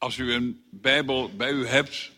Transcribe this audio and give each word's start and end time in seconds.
Als 0.00 0.16
u 0.16 0.32
een 0.32 0.62
Bijbel 0.70 1.30
bij 1.36 1.52
u 1.52 1.66
hebt, 1.66 2.10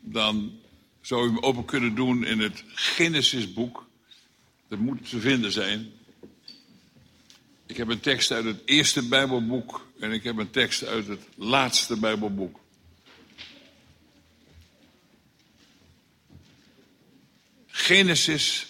dan 0.00 0.60
zou 1.00 1.24
u 1.24 1.26
hem 1.26 1.38
open 1.38 1.64
kunnen 1.64 1.94
doen 1.94 2.24
in 2.24 2.40
het 2.40 2.64
Genesisboek. 2.66 3.86
Dat 4.68 4.78
moet 4.78 5.10
te 5.10 5.20
vinden 5.20 5.52
zijn. 5.52 5.92
Ik 7.66 7.76
heb 7.76 7.88
een 7.88 8.00
tekst 8.00 8.30
uit 8.30 8.44
het 8.44 8.62
eerste 8.64 9.08
Bijbelboek 9.08 9.86
en 10.00 10.12
ik 10.12 10.22
heb 10.22 10.36
een 10.36 10.50
tekst 10.50 10.84
uit 10.84 11.06
het 11.06 11.28
laatste 11.34 11.98
Bijbelboek. 11.98 12.60
Genesis 17.66 18.66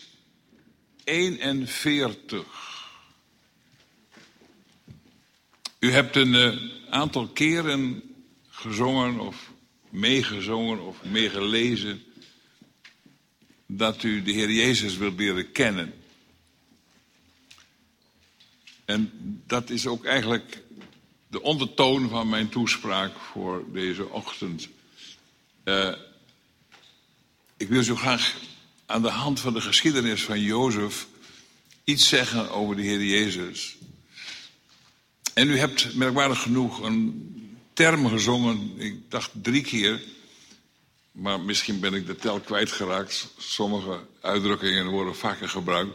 41. 1.05 2.45
U 5.79 5.93
hebt 5.93 6.17
een 6.17 6.35
uh, 6.35 6.57
aantal 6.91 7.29
keren 7.29 8.03
gezongen 8.67 9.21
of 9.21 9.51
meegezongen 9.91 10.87
of 10.87 10.97
meegelezen 11.05 12.03
dat 13.67 14.03
u 14.03 14.23
de 14.23 14.33
Heer 14.33 14.51
Jezus 14.51 14.97
wilt 14.97 15.19
leren 15.19 15.53
kennen. 15.53 15.95
En 18.85 19.11
dat 19.47 19.71
is 19.71 19.87
ook 19.87 20.05
eigenlijk 20.05 20.63
de 21.29 21.43
ondertoon 21.43 22.09
van 22.09 22.29
mijn 22.29 22.49
toespraak 22.49 23.19
voor 23.19 23.65
deze 23.73 24.09
ochtend. 24.09 24.69
Uh, 25.65 25.93
ik 27.57 27.69
wil 27.69 27.83
zo 27.83 27.97
graag 27.97 28.37
aan 28.87 29.03
de 29.03 29.11
hand 29.11 29.41
van 29.41 29.53
de 29.53 29.61
geschiedenis 29.61 30.25
van 30.25 30.41
Jozef 30.41 31.07
iets 31.85 32.09
zeggen 32.09 32.51
over 32.51 32.77
de 32.77 32.83
Heer 32.83 33.05
Jezus. 33.05 33.77
En 35.35 35.51
u 35.51 35.59
hebt 35.59 35.95
merkwaardig 35.95 36.43
genoeg 36.43 36.81
een 36.81 37.31
term 37.77 38.09
gezongen, 38.09 38.73
ik 38.77 39.11
dacht 39.11 39.31
drie 39.43 39.63
keer, 39.63 40.03
maar 41.13 41.41
misschien 41.41 41.81
ben 41.81 41.95
ik 41.95 42.07
de 42.07 42.17
tel 42.17 42.41
kwijtgeraakt. 42.41 43.29
Sommige 43.39 44.07
uitdrukkingen 44.21 44.87
worden 44.87 45.17
vaker 45.17 45.49
gebruikt. 45.49 45.95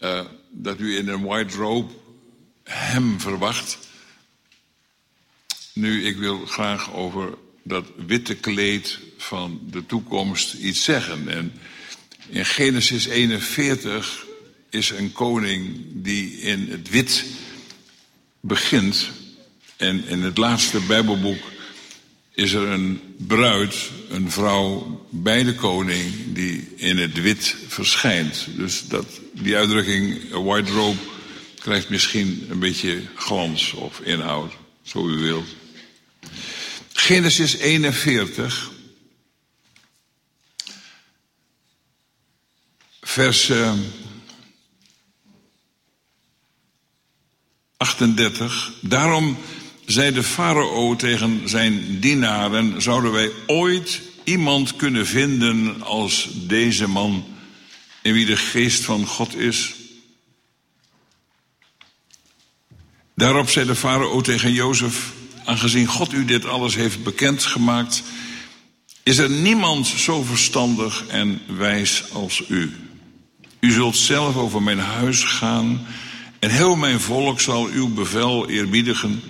Uh, 0.00 0.20
dat 0.50 0.80
u 0.80 0.96
in 0.96 1.08
een 1.08 1.24
white 1.24 1.56
robe 1.56 1.92
hem 2.62 3.20
verwacht. 3.20 3.78
Nu, 5.72 6.04
ik 6.04 6.16
wil 6.16 6.46
graag 6.46 6.92
over 6.92 7.34
dat 7.62 7.84
witte 8.06 8.34
kleed 8.34 8.98
van 9.16 9.60
de 9.70 9.86
toekomst 9.86 10.54
iets 10.54 10.84
zeggen. 10.84 11.28
En 11.28 11.52
in 12.28 12.46
Genesis 12.46 13.06
41 13.06 14.26
is 14.70 14.90
een 14.90 15.12
koning 15.12 15.86
die 15.92 16.40
in 16.40 16.68
het 16.70 16.90
wit 16.90 17.24
begint. 18.40 19.10
En 19.78 20.08
in 20.08 20.22
het 20.22 20.36
laatste 20.36 20.80
Bijbelboek 20.80 21.38
is 22.32 22.52
er 22.52 22.68
een 22.68 23.00
bruid, 23.16 23.90
een 24.08 24.30
vrouw 24.30 25.00
bij 25.10 25.42
de 25.44 25.54
koning, 25.54 26.14
die 26.26 26.72
in 26.76 26.98
het 26.98 27.20
wit 27.20 27.56
verschijnt. 27.68 28.46
Dus 28.56 28.88
dat, 28.88 29.06
die 29.32 29.56
uitdrukking 29.56 30.30
white 30.30 30.72
robe 30.72 30.98
krijgt 31.58 31.88
misschien 31.88 32.46
een 32.50 32.58
beetje 32.58 33.02
glans 33.14 33.72
of 33.72 34.00
inhoud, 34.00 34.52
zo 34.82 35.08
u 35.08 35.16
wilt. 35.16 35.48
Genesis 36.92 37.56
41, 37.56 38.70
vers 43.00 43.50
38. 47.76 48.72
Daarom 48.80 49.38
zei 49.88 50.12
de 50.12 50.22
farao 50.22 50.96
tegen 50.96 51.48
zijn 51.48 52.00
dienaren: 52.00 52.82
Zouden 52.82 53.12
wij 53.12 53.30
ooit 53.46 54.00
iemand 54.24 54.76
kunnen 54.76 55.06
vinden 55.06 55.82
als 55.82 56.28
deze 56.34 56.88
man, 56.88 57.24
in 58.02 58.12
wie 58.12 58.26
de 58.26 58.36
geest 58.36 58.84
van 58.84 59.06
God 59.06 59.36
is? 59.36 59.74
Daarop 63.14 63.50
zei 63.50 63.66
de 63.66 63.74
farao 63.74 64.20
tegen 64.20 64.52
Jozef: 64.52 65.12
Aangezien 65.44 65.86
God 65.86 66.12
u 66.12 66.24
dit 66.24 66.46
alles 66.46 66.74
heeft 66.74 67.02
bekendgemaakt, 67.02 68.02
is 69.02 69.18
er 69.18 69.30
niemand 69.30 69.86
zo 69.86 70.22
verstandig 70.22 71.06
en 71.06 71.40
wijs 71.46 72.04
als 72.12 72.42
u. 72.48 72.76
U 73.60 73.70
zult 73.72 73.96
zelf 73.96 74.36
over 74.36 74.62
mijn 74.62 74.78
huis 74.78 75.24
gaan 75.24 75.86
en 76.38 76.50
heel 76.50 76.76
mijn 76.76 77.00
volk 77.00 77.40
zal 77.40 77.66
uw 77.66 77.88
bevel 77.94 78.48
eerbiedigen. 78.48 79.22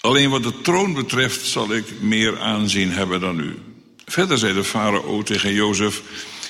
Alleen 0.00 0.30
wat 0.30 0.42
de 0.42 0.60
troon 0.60 0.94
betreft 0.94 1.46
zal 1.46 1.74
ik 1.74 2.00
meer 2.00 2.40
aanzien 2.40 2.90
hebben 2.90 3.20
dan 3.20 3.40
u. 3.40 3.58
Verder 4.06 4.38
zei 4.38 4.54
de 4.54 4.64
farao 4.64 5.22
tegen 5.22 5.52
Jozef: 5.52 6.02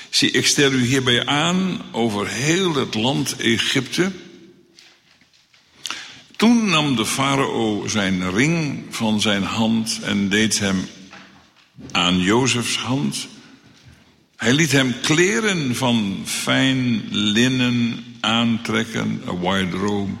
Zie, 0.09 0.31
ik 0.31 0.45
stel 0.45 0.71
u 0.71 0.83
hierbij 0.85 1.25
aan 1.25 1.81
over 1.91 2.27
heel 2.27 2.75
het 2.75 2.93
land 2.95 3.35
Egypte. 3.35 4.11
Toen 6.35 6.69
nam 6.69 6.95
de 6.95 7.05
farao 7.05 7.87
zijn 7.87 8.31
ring 8.31 8.83
van 8.89 9.21
zijn 9.21 9.43
hand 9.43 9.99
en 10.03 10.29
deed 10.29 10.59
hem 10.59 10.87
aan 11.91 12.19
Jozefs 12.19 12.77
hand. 12.77 13.27
Hij 14.35 14.53
liet 14.53 14.71
hem 14.71 14.95
kleren 15.01 15.75
van 15.75 16.21
fijn 16.25 17.03
linnen 17.09 18.03
aantrekken, 18.19 19.21
een 19.25 19.39
white 19.39 19.77
robe. 19.77 20.11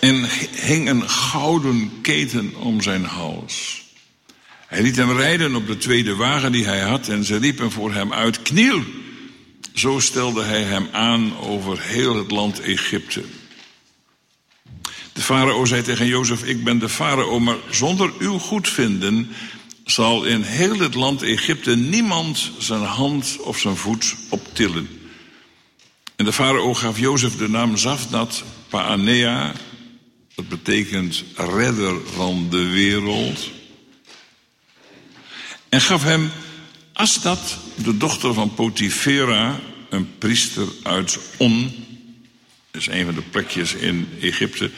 En 0.00 0.28
hing 0.50 0.88
een 0.88 1.10
gouden 1.10 1.92
keten 2.02 2.54
om 2.54 2.82
zijn 2.82 3.04
hals. 3.04 3.84
Hij 4.66 4.82
liet 4.82 4.96
hem 4.96 5.16
rijden 5.16 5.54
op 5.54 5.66
de 5.66 5.76
tweede 5.76 6.14
wagen 6.14 6.52
die 6.52 6.64
hij 6.64 6.80
had 6.80 7.08
en 7.08 7.24
ze 7.24 7.36
riepen 7.36 7.70
voor 7.70 7.92
hem 7.92 8.12
uit: 8.12 8.42
Kniel! 8.42 8.82
Zo 9.74 9.98
stelde 9.98 10.42
hij 10.42 10.62
hem 10.62 10.88
aan 10.92 11.38
over 11.38 11.80
heel 11.80 12.16
het 12.16 12.30
land 12.30 12.60
Egypte. 12.60 13.24
De 15.12 15.20
farao 15.20 15.64
zei 15.64 15.82
tegen 15.82 16.06
Jozef: 16.06 16.44
Ik 16.44 16.64
ben 16.64 16.78
de 16.78 16.88
farao, 16.88 17.40
maar 17.40 17.56
zonder 17.70 18.12
uw 18.18 18.38
goedvinden 18.38 19.28
zal 19.84 20.24
in 20.24 20.42
heel 20.42 20.78
het 20.78 20.94
land 20.94 21.22
Egypte 21.22 21.76
niemand 21.76 22.50
zijn 22.58 22.82
hand 22.82 23.36
of 23.40 23.58
zijn 23.58 23.76
voet 23.76 24.14
optillen. 24.28 24.88
En 26.16 26.24
de 26.24 26.32
farao 26.32 26.74
gaf 26.74 26.98
Jozef 26.98 27.36
de 27.36 27.48
naam 27.48 27.76
Zafnat 27.76 28.44
Paanea. 28.72 29.52
Dat 30.34 30.48
betekent 30.48 31.24
redder 31.36 32.00
van 32.06 32.50
de 32.50 32.68
wereld. 32.68 33.50
En 35.68 35.80
gaf 35.80 36.02
hem 36.02 36.30
Asdat, 36.92 37.58
de 37.74 37.96
dochter 37.96 38.34
van 38.34 38.54
Potifera, 38.54 39.60
een 39.90 40.18
priester 40.18 40.66
uit 40.82 41.18
On. 41.36 41.84
Dat 42.70 42.80
is 42.80 42.86
een 42.86 43.04
van 43.04 43.14
de 43.14 43.22
plekjes 43.22 43.74
in 43.74 44.08
Egypte. 44.20 44.70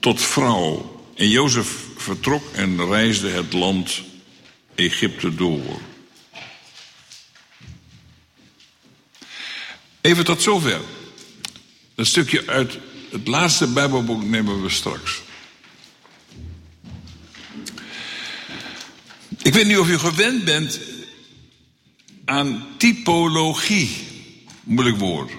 Tot 0.00 0.22
vrouw. 0.22 1.00
En 1.14 1.28
Jozef 1.28 1.76
vertrok 1.96 2.52
en 2.52 2.88
reisde 2.88 3.28
het 3.28 3.52
land 3.52 4.02
Egypte 4.74 5.34
door. 5.34 5.80
Even 10.00 10.24
tot 10.24 10.42
zover. 10.42 10.80
Een 12.02 12.08
stukje 12.08 12.46
uit 12.46 12.78
het 13.10 13.28
laatste 13.28 13.66
Bijbelboek 13.66 14.22
nemen 14.24 14.62
we 14.62 14.68
straks. 14.68 15.22
Ik 19.42 19.54
weet 19.54 19.66
niet 19.66 19.78
of 19.78 19.88
u 19.88 19.98
gewend 19.98 20.44
bent 20.44 20.80
aan 22.24 22.66
typologie. 22.76 23.90
Moeilijk 24.62 24.98
woord. 24.98 25.32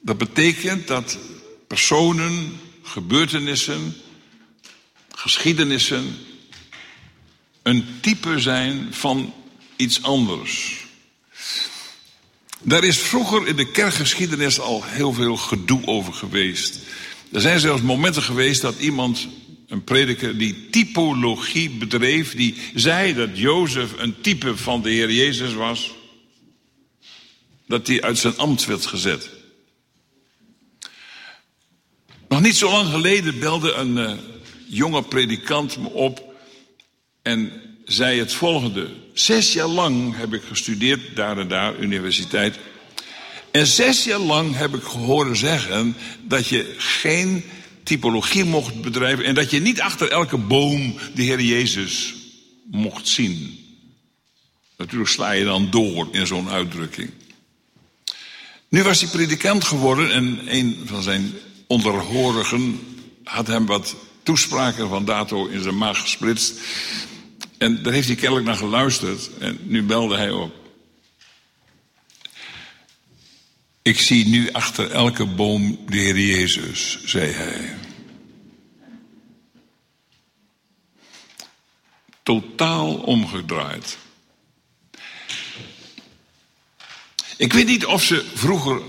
Dat 0.00 0.18
betekent 0.18 0.86
dat 0.86 1.18
personen, 1.66 2.60
gebeurtenissen, 2.82 3.94
geschiedenissen 5.14 6.16
een 7.62 7.86
type 8.00 8.40
zijn 8.40 8.94
van 8.94 9.34
iets 9.76 10.02
anders. 10.02 10.81
Daar 12.62 12.84
is 12.84 12.98
vroeger 12.98 13.46
in 13.46 13.56
de 13.56 13.70
kerkgeschiedenis 13.70 14.60
al 14.60 14.84
heel 14.84 15.12
veel 15.12 15.36
gedoe 15.36 15.86
over 15.86 16.12
geweest. 16.12 16.78
Er 17.32 17.40
zijn 17.40 17.60
zelfs 17.60 17.82
momenten 17.82 18.22
geweest 18.22 18.60
dat 18.60 18.78
iemand, 18.78 19.28
een 19.68 19.84
prediker, 19.84 20.38
die 20.38 20.70
typologie 20.70 21.70
bedreef, 21.70 22.34
die 22.34 22.54
zei 22.74 23.14
dat 23.14 23.38
Jozef 23.38 23.92
een 23.96 24.20
type 24.20 24.56
van 24.56 24.82
de 24.82 24.90
Heer 24.90 25.12
Jezus 25.12 25.54
was, 25.54 25.92
dat 27.66 27.86
hij 27.86 28.02
uit 28.02 28.18
zijn 28.18 28.36
ambt 28.36 28.64
werd 28.64 28.86
gezet. 28.86 29.30
Nog 32.28 32.40
niet 32.40 32.56
zo 32.56 32.70
lang 32.70 32.88
geleden 32.88 33.38
belde 33.38 33.72
een 33.72 33.96
uh, 33.96 34.12
jonge 34.68 35.02
predikant 35.02 35.78
me 35.78 35.88
op 35.88 36.34
en 37.22 37.71
zei 37.92 38.18
het 38.18 38.32
volgende. 38.32 38.88
Zes 39.14 39.52
jaar 39.52 39.66
lang 39.66 40.16
heb 40.16 40.34
ik 40.34 40.42
gestudeerd 40.42 41.16
daar 41.16 41.38
en 41.38 41.48
daar, 41.48 41.78
universiteit. 41.78 42.58
En 43.50 43.66
zes 43.66 44.04
jaar 44.04 44.18
lang 44.18 44.56
heb 44.56 44.74
ik 44.74 44.82
gehoord 44.82 45.38
zeggen 45.38 45.96
dat 46.22 46.48
je 46.48 46.74
geen 46.78 47.44
typologie 47.82 48.44
mocht 48.44 48.80
bedrijven 48.80 49.24
en 49.24 49.34
dat 49.34 49.50
je 49.50 49.60
niet 49.60 49.80
achter 49.80 50.10
elke 50.10 50.36
boom 50.36 50.94
de 51.14 51.22
Heer 51.22 51.40
Jezus 51.40 52.14
mocht 52.70 53.08
zien. 53.08 53.58
Natuurlijk 54.76 55.10
sla 55.10 55.30
je 55.30 55.44
dan 55.44 55.70
door 55.70 56.08
in 56.10 56.26
zo'n 56.26 56.48
uitdrukking. 56.48 57.10
Nu 58.68 58.82
was 58.82 59.00
hij 59.00 59.10
predikant 59.10 59.64
geworden 59.64 60.12
en 60.12 60.40
een 60.46 60.82
van 60.84 61.02
zijn 61.02 61.32
onderhorigen 61.66 62.80
had 63.24 63.46
hem 63.46 63.66
wat 63.66 63.94
toespraken 64.22 64.88
van 64.88 65.04
Dato 65.04 65.46
in 65.46 65.62
zijn 65.62 65.78
maag 65.78 66.00
gesplitst. 66.00 66.60
En 67.62 67.82
daar 67.82 67.92
heeft 67.92 68.06
hij 68.06 68.16
kennelijk 68.16 68.46
naar 68.46 68.56
geluisterd 68.56 69.30
en 69.38 69.58
nu 69.62 69.82
belde 69.82 70.16
hij 70.16 70.30
op. 70.30 70.54
Ik 73.82 73.98
zie 73.98 74.26
nu 74.26 74.50
achter 74.50 74.90
elke 74.90 75.26
boom 75.26 75.78
de 75.88 75.96
Heer 75.96 76.18
Jezus, 76.18 76.98
zei 77.04 77.30
hij. 77.30 77.74
Totaal 82.22 82.94
omgedraaid. 82.94 83.98
Ik 87.36 87.52
weet 87.52 87.66
niet 87.66 87.86
of 87.86 88.02
ze 88.02 88.24
vroeger 88.34 88.82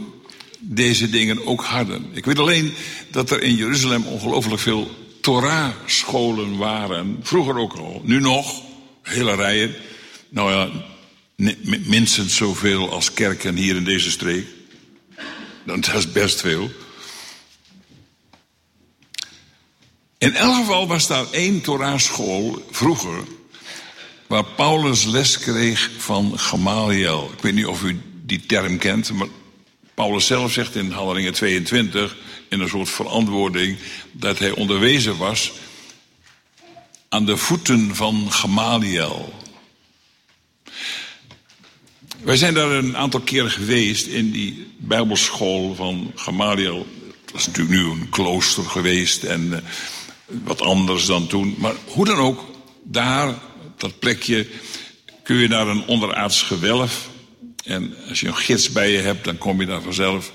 deze 0.60 1.10
dingen 1.10 1.46
ook 1.46 1.64
hadden. 1.64 2.10
Ik 2.12 2.26
weet 2.26 2.40
alleen 2.40 2.74
dat 3.12 3.30
er 3.30 3.42
in 3.42 3.56
Jeruzalem 3.56 4.06
ongelooflijk 4.06 4.62
veel 4.62 5.04
Torah-scholen 5.24 6.58
waren. 6.58 7.20
Vroeger 7.22 7.58
ook 7.58 7.74
al. 7.74 8.02
Nu 8.04 8.20
nog, 8.20 8.62
hele 9.02 9.36
rijen. 9.36 9.76
Nou 10.30 10.52
ja, 10.52 10.70
minstens 11.86 12.36
zoveel 12.36 12.92
als 12.92 13.14
kerken 13.14 13.56
hier 13.56 13.76
in 13.76 13.84
deze 13.84 14.12
streek. 14.12 14.48
Dat 15.66 15.94
is 15.94 16.12
best 16.12 16.42
veel. 16.42 16.72
In 20.18 20.36
elk 20.36 20.56
geval 20.56 20.88
was 20.88 21.08
daar 21.08 21.32
één 21.32 21.62
Torah-school 21.62 22.66
vroeger. 22.72 23.24
Waar 24.28 24.46
Paulus 24.46 25.04
les 25.04 25.40
kreeg 25.40 25.92
van 25.98 26.40
Gamaliel. 26.40 27.32
Ik 27.38 27.42
weet 27.42 27.54
niet 27.54 27.66
of 27.66 27.84
u 27.84 28.02
die 28.26 28.46
term 28.46 28.78
kent, 28.78 29.14
maar 29.14 29.28
Paulus 29.94 30.26
zelf 30.26 30.52
zegt 30.52 30.76
in 30.76 30.92
Handelingen 30.92 31.34
22 31.34 32.16
in 32.50 32.60
een 32.60 32.70
soort 32.70 32.90
verantwoording 32.90 33.78
dat 34.12 34.40
hij 34.40 34.52
onderwezen 34.52 35.18
was 35.18 35.52
aan 37.10 37.26
de 37.26 37.38
voeten 37.38 37.96
van 37.96 38.32
Gamaliel. 38.32 39.34
Wij 42.24 42.38
zijn 42.38 42.54
daar 42.54 42.72
een 42.72 42.98
aantal 42.98 43.20
keren 43.20 43.52
geweest 43.52 44.06
in 44.06 44.32
die 44.32 44.68
Bijbelschool 44.78 45.76
van 45.76 46.12
Gamaliel. 46.16 46.88
Dat 47.26 47.36
is 47.36 47.46
natuurlijk 47.46 47.76
nu 47.76 47.90
een 47.90 48.10
klooster 48.10 48.64
geweest 48.64 49.24
en 49.24 49.54
eh, 49.54 49.60
wat 50.44 50.62
anders 50.62 51.06
dan 51.06 51.28
toen. 51.28 51.56
Maar 51.58 51.74
hoe 51.86 52.06
dan 52.06 52.18
ook, 52.18 52.46
daar, 52.84 53.40
dat 53.78 54.00
plekje, 54.00 54.48
kun 55.24 55.36
je 55.36 55.48
naar 55.48 55.68
een 55.68 55.86
onderaards 55.86 56.42
gewelf. 56.42 57.10
En 57.64 57.96
als 58.10 58.20
je 58.20 58.28
een 58.28 58.36
gids 58.36 58.72
bij 58.72 58.92
je 58.92 59.00
hebt, 59.00 59.24
dan 59.24 59.38
kom 59.38 59.60
je 59.60 59.68
daar 59.68 59.82
vanzelf. 59.82 60.32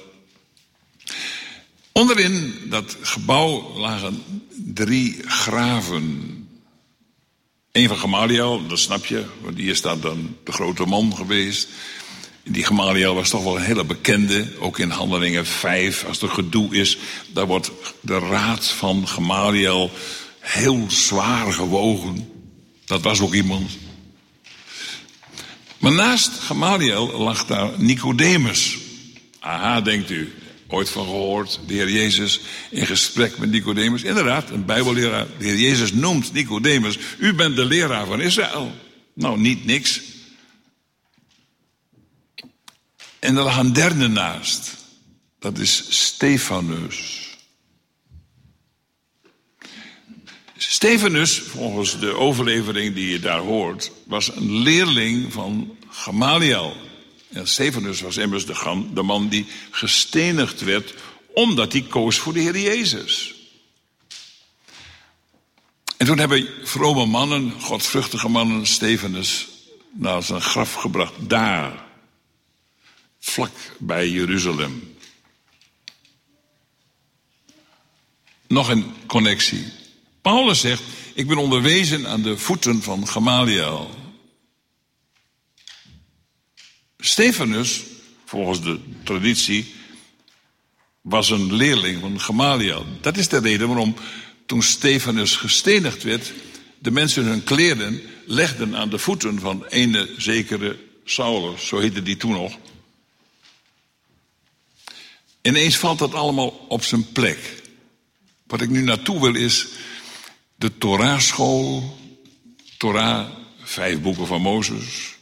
Onderin 1.99 2.55
dat 2.65 2.97
gebouw 3.01 3.73
lagen 3.77 4.23
drie 4.57 5.17
graven. 5.27 6.35
Eén 7.73 7.89
van 7.89 7.97
Gamaliel, 7.97 8.67
dat 8.67 8.79
snap 8.79 9.07
je, 9.07 9.25
want 9.41 9.57
die 9.57 9.71
is 9.71 9.81
dan 9.81 10.37
de 10.45 10.53
grote 10.53 10.85
man 10.85 11.17
geweest. 11.17 11.69
Die 12.45 12.65
Gamaliel 12.65 13.15
was 13.15 13.29
toch 13.29 13.43
wel 13.43 13.57
een 13.57 13.63
hele 13.63 13.85
bekende, 13.85 14.47
ook 14.59 14.79
in 14.79 14.91
Handelingen 14.91 15.47
5, 15.47 16.05
als 16.05 16.23
er 16.23 16.29
gedoe 16.29 16.75
is, 16.75 16.99
daar 17.33 17.47
wordt 17.47 17.71
de 18.01 18.19
raad 18.19 18.67
van 18.67 19.09
Gamaliel 19.09 19.91
heel 20.41 20.85
zwaar 20.89 21.53
gewogen. 21.53 22.29
Dat 22.85 23.03
was 23.03 23.21
ook 23.21 23.35
iemand. 23.35 23.71
Maar 25.79 25.93
naast 25.93 26.31
Gamaliel 26.31 27.19
lag 27.19 27.47
daar 27.47 27.71
Nicodemus. 27.77 28.79
Aha, 29.41 29.81
denkt 29.81 30.11
u, 30.11 30.33
ooit 30.69 30.91
van 30.91 31.05
gehoord, 31.05 31.61
de 31.67 31.75
Heer 31.75 31.91
Jezus 31.91 32.41
in 32.71 32.87
gesprek 32.87 33.39
met 33.39 33.51
Nicodemus. 33.51 34.03
Inderdaad, 34.03 34.51
een 34.51 34.65
Bijbelleraar. 34.65 35.27
De 35.39 35.45
Heer 35.45 35.59
Jezus 35.59 35.93
noemt 35.93 36.33
Nicodemus, 36.33 36.99
u 37.19 37.35
bent 37.35 37.57
de 37.57 37.65
leraar 37.65 38.07
van 38.07 38.21
Israël. 38.21 38.73
Nou, 39.15 39.39
niet 39.39 39.65
niks. 39.65 40.01
En 43.19 43.37
er 43.37 43.43
lag 43.43 43.59
een 43.59 43.73
derde 43.73 44.09
naast. 44.09 44.77
Dat 45.39 45.59
is 45.59 45.85
Stefanus. 45.89 47.27
Stefanus, 50.57 51.39
volgens 51.39 51.99
de 51.99 52.15
overlevering 52.15 52.95
die 52.95 53.11
je 53.11 53.21
daar 53.21 53.39
hoort, 53.39 53.91
was 54.05 54.37
een 54.37 54.59
leerling 54.63 55.33
van 55.33 55.77
Gamaliel. 55.89 56.88
En 57.29 57.49
Stefanus 57.49 58.01
was 58.01 58.17
immers 58.17 58.47
de, 58.47 59.03
man 59.03 59.29
die 59.29 59.47
gestenigd 59.71 60.61
werd 60.61 60.95
omdat 61.35 61.73
hij 61.73 61.83
koos 61.83 62.19
voor 62.19 62.33
de 62.33 62.41
Heer 62.41 62.59
Jezus. 62.59 63.35
En 65.97 66.07
toen 66.07 66.19
hebben 66.19 66.49
vrome 66.63 67.07
mannen, 67.07 67.53
godvruchtige 67.61 68.29
mannen, 68.29 68.67
Stefanus 68.67 69.49
naar 69.93 70.23
zijn 70.23 70.41
graf 70.41 70.73
gebracht. 70.75 71.13
Daar, 71.29 71.85
vlak 73.19 73.51
bij 73.79 74.09
Jeruzalem. 74.09 74.97
Nog 78.47 78.69
een 78.69 78.93
connectie. 79.07 79.73
Paulus 80.23 80.61
zegt, 80.61 80.83
ik 81.15 81.27
ben 81.27 81.37
onderwezen 81.37 82.09
aan 82.09 82.23
de 82.23 82.39
voeten 82.39 82.83
van 82.83 83.09
Gamaliel. 83.09 83.98
Stefanus, 86.99 87.83
volgens 88.25 88.63
de 88.63 88.81
traditie, 89.05 89.75
was 91.01 91.31
een 91.31 91.55
leerling 91.55 92.01
van 92.01 92.21
Gamaliel. 92.21 92.87
Dat 93.01 93.17
is 93.17 93.29
de 93.29 93.39
reden 93.39 93.69
waarom 93.69 93.95
toen 94.47 94.63
Stefanus 94.63 95.37
gestenigd 95.37 96.03
werd, 96.03 96.33
de 96.79 96.91
mensen 96.91 97.25
hun 97.25 97.45
kleren 97.45 98.01
legden 98.27 98.77
aan 98.77 98.91
de 98.91 98.99
voeten 98.99 99.39
van 99.39 99.67
ene 99.67 100.09
zekere 100.17 100.79
Saulus, 101.05 101.67
zo 101.67 101.79
heette 101.79 102.03
die 102.03 102.17
toen 102.17 102.33
nog. 102.33 102.59
Ineens 105.43 105.77
valt 105.77 105.99
dat 105.99 106.15
allemaal 106.15 106.67
op 106.69 106.85
zijn 106.85 107.13
plek. 107.13 107.63
Wat 108.47 108.61
ik 108.61 108.69
nu 108.69 108.83
naartoe 108.83 109.21
wil 109.21 109.35
is 109.35 109.67
de 110.55 110.79
Torah-school, 110.79 111.99
Torah, 112.79 113.29
vijf 113.63 114.01
boeken 114.01 114.27
van 114.27 114.41
Mozes, 114.41 115.18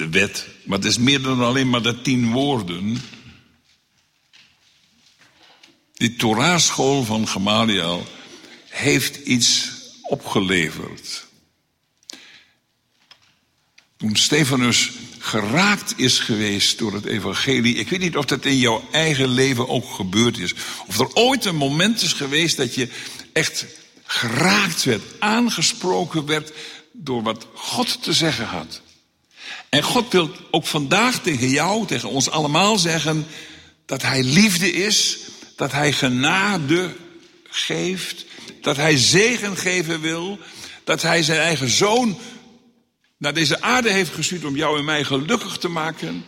de 0.00 0.08
wet, 0.08 0.46
maar 0.64 0.78
het 0.78 0.86
is 0.86 0.98
meer 0.98 1.22
dan 1.22 1.40
alleen 1.40 1.70
maar 1.70 1.82
de 1.82 2.02
tien 2.02 2.30
woorden. 2.30 3.02
Die 5.92 6.16
Torah-school 6.16 7.04
van 7.04 7.28
Gamaliel 7.28 8.06
heeft 8.68 9.16
iets 9.16 9.70
opgeleverd. 10.02 11.26
Toen 13.96 14.16
Stefanus 14.16 14.90
geraakt 15.18 15.98
is 15.98 16.18
geweest 16.18 16.78
door 16.78 16.92
het 16.92 17.04
evangelie. 17.04 17.74
Ik 17.74 17.88
weet 17.88 18.00
niet 18.00 18.16
of 18.16 18.24
dat 18.24 18.44
in 18.44 18.58
jouw 18.58 18.88
eigen 18.92 19.28
leven 19.28 19.68
ook 19.68 19.90
gebeurd 19.90 20.38
is. 20.38 20.54
Of 20.86 20.98
er 20.98 21.14
ooit 21.14 21.44
een 21.44 21.56
moment 21.56 22.02
is 22.02 22.12
geweest 22.12 22.56
dat 22.56 22.74
je 22.74 22.88
echt 23.32 23.66
geraakt 24.04 24.84
werd, 24.84 25.02
aangesproken 25.18 26.26
werd 26.26 26.52
door 26.92 27.22
wat 27.22 27.46
God 27.54 28.02
te 28.02 28.12
zeggen 28.12 28.46
had. 28.46 28.80
En 29.68 29.82
God 29.82 30.12
wil 30.12 30.30
ook 30.50 30.66
vandaag 30.66 31.22
tegen 31.22 31.48
jou, 31.48 31.86
tegen 31.86 32.08
ons 32.08 32.30
allemaal 32.30 32.78
zeggen 32.78 33.26
dat 33.86 34.02
Hij 34.02 34.22
liefde 34.22 34.72
is, 34.72 35.18
dat 35.56 35.72
Hij 35.72 35.92
genade 35.92 36.94
geeft, 37.44 38.24
dat 38.60 38.76
Hij 38.76 38.96
zegen 38.96 39.56
geven 39.56 40.00
wil, 40.00 40.38
dat 40.84 41.02
Hij 41.02 41.22
zijn 41.22 41.40
eigen 41.40 41.70
zoon 41.70 42.18
naar 43.16 43.34
deze 43.34 43.60
aarde 43.60 43.90
heeft 43.90 44.14
gestuurd 44.14 44.44
om 44.44 44.56
jou 44.56 44.78
en 44.78 44.84
mij 44.84 45.04
gelukkig 45.04 45.58
te 45.58 45.68
maken. 45.68 46.24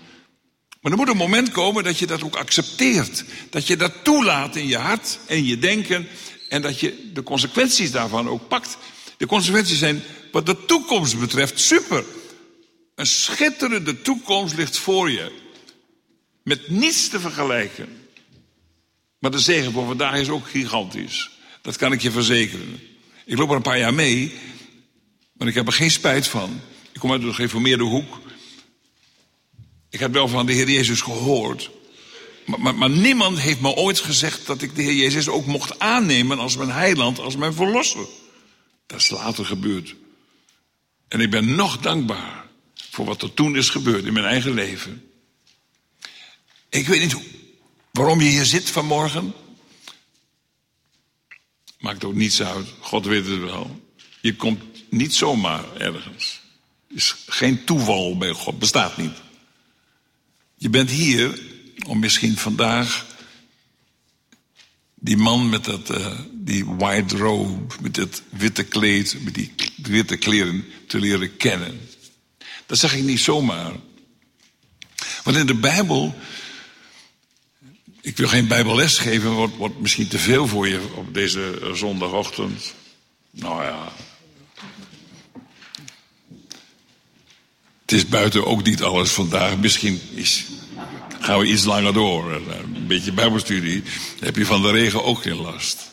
Maar 0.81 0.93
er 0.93 0.99
moet 0.99 1.09
een 1.09 1.17
moment 1.17 1.50
komen 1.50 1.85
dat 1.85 1.99
je 1.99 2.07
dat 2.07 2.23
ook 2.23 2.37
accepteert. 2.37 3.25
Dat 3.50 3.67
je 3.67 3.76
dat 3.76 3.93
toelaat 4.02 4.57
in 4.57 4.67
je 4.67 4.76
hart 4.76 5.19
en 5.26 5.45
je 5.45 5.59
denken. 5.59 6.09
En 6.49 6.62
dat 6.62 6.81
je 6.81 7.11
de 7.12 7.23
consequenties 7.23 7.91
daarvan 7.91 8.29
ook 8.29 8.49
pakt. 8.49 8.76
De 9.17 9.26
consequenties 9.26 9.79
zijn 9.79 10.02
wat 10.33 10.47
de 10.47 10.64
toekomst 10.64 11.19
betreft 11.19 11.61
super. 11.61 12.05
Een 13.02 13.09
schitterende 13.09 14.02
toekomst 14.02 14.56
ligt 14.56 14.78
voor 14.78 15.11
je. 15.11 15.32
Met 16.42 16.68
niets 16.68 17.09
te 17.09 17.21
vergelijken. 17.21 18.09
Maar 19.18 19.30
de 19.30 19.38
zegen 19.38 19.73
van 19.73 19.87
vandaag 19.87 20.14
is 20.14 20.28
ook 20.28 20.49
gigantisch. 20.49 21.30
Dat 21.62 21.76
kan 21.76 21.92
ik 21.92 22.02
je 22.02 22.11
verzekeren. 22.11 22.80
Ik 23.25 23.38
loop 23.38 23.50
er 23.50 23.56
een 23.56 23.62
paar 23.62 23.78
jaar 23.78 23.94
mee. 23.94 24.35
Maar 25.32 25.49
ik 25.49 25.54
heb 25.54 25.66
er 25.66 25.73
geen 25.73 25.90
spijt 25.90 26.28
van. 26.28 26.61
Ik 26.92 27.00
kom 27.00 27.12
uit 27.12 27.21
de 27.21 27.35
gereformeerde 27.35 27.85
hoek. 27.85 28.21
Ik 29.90 30.00
heb 30.00 30.12
wel 30.12 30.28
van 30.28 30.47
de 30.47 30.52
Heer 30.52 30.71
Jezus 30.71 31.00
gehoord. 31.00 31.71
maar, 32.47 32.61
maar, 32.61 32.75
maar, 32.75 32.90
niemand 32.90 33.38
heeft 33.38 33.61
me 33.61 33.75
ooit 33.75 34.00
gezegd 34.00 34.47
dat 34.47 34.62
ik 34.62 34.75
de 34.75 34.82
Heer 34.82 34.94
Jezus 34.94 35.28
ook 35.28 35.47
mocht 35.47 35.78
aannemen 35.78 36.38
als 36.38 36.56
mijn 36.56 36.71
heiland, 36.71 37.18
als 37.18 37.37
mijn 37.37 37.54
verlosser. 37.54 38.06
Dat 38.87 39.00
is 39.00 39.11
later 39.11 39.44
gebeurd. 39.44 39.94
En 41.09 41.21
ik 41.21 41.30
ben 41.30 41.54
nog 41.54 41.78
dankbaar 41.78 42.42
voor 42.93 43.05
wat 43.05 43.23
er 43.23 43.35
toen 43.35 43.57
is 43.57 43.69
gebeurd 43.69 44.05
in 44.05 44.13
mijn 44.13 44.27
eigen 44.27 44.55
leven. 44.55 45.11
Ik 46.69 46.87
weet 46.87 47.01
niet 47.01 47.17
waarom 47.93 48.21
je 48.21 48.29
hier 48.29 48.45
zit 48.45 48.71
vanmorgen. 48.71 49.33
Maakt 51.79 52.05
ook 52.05 52.15
niets 52.15 52.43
uit. 52.43 52.67
God 52.81 53.07
weet 53.07 53.27
het 53.27 53.41
wel. 53.41 53.91
Je 54.21 54.37
komt 54.37 54.63
niet 54.89 55.15
zomaar 55.15 55.77
ergens. 55.77 56.41
Is 56.89 57.15
geen 57.27 57.65
toeval 57.65 58.17
bij 58.17 58.33
God, 58.33 58.59
bestaat 58.59 58.97
niet. 58.97 59.17
Je 60.55 60.69
bent 60.69 60.91
hier 60.91 61.41
om 61.87 61.99
misschien 61.99 62.37
vandaag 62.37 63.07
die 64.95 65.17
man 65.17 65.49
met 65.49 65.65
dat, 65.65 65.91
uh, 65.91 66.21
die 66.33 66.65
white 66.65 67.17
robe, 67.17 67.75
met 67.81 67.95
dat 67.95 68.23
witte 68.29 68.65
kleed, 68.65 69.17
met 69.25 69.35
die 69.35 69.53
witte 69.83 70.17
kleren 70.17 70.65
te 70.87 70.99
leren 70.99 71.37
kennen. 71.37 71.81
Dat 72.73 72.81
zeg 72.81 72.95
ik 72.95 73.02
niet 73.02 73.21
zomaar. 73.21 73.73
Want 75.25 75.37
in 75.37 75.47
de 75.47 75.55
Bijbel, 75.55 76.14
ik 78.00 78.17
wil 78.17 78.29
geen 78.29 78.49
Bijbelles 78.49 78.99
geven, 78.99 79.31
wordt, 79.31 79.57
wordt 79.57 79.81
misschien 79.81 80.09
te 80.09 80.19
veel 80.19 80.47
voor 80.47 80.69
je 80.69 80.81
op 80.95 81.14
deze 81.14 81.71
zondagochtend. 81.75 82.75
Nou 83.31 83.62
ja. 83.62 83.93
Het 87.81 87.93
is 87.93 88.09
buiten 88.09 88.47
ook 88.47 88.64
niet 88.64 88.83
alles 88.83 89.11
vandaag. 89.11 89.57
Misschien 89.57 90.00
is 90.14 90.45
gaan 91.21 91.38
we 91.38 91.47
iets 91.47 91.64
langer 91.64 91.93
door. 91.93 92.33
Een 92.33 92.87
beetje 92.87 93.12
bijbelstudie. 93.12 93.83
Heb 94.21 94.37
je 94.37 94.47
van 94.47 94.62
de 94.62 94.71
regen 94.71 95.05
ook 95.05 95.23
geen 95.23 95.41
last. 95.41 95.91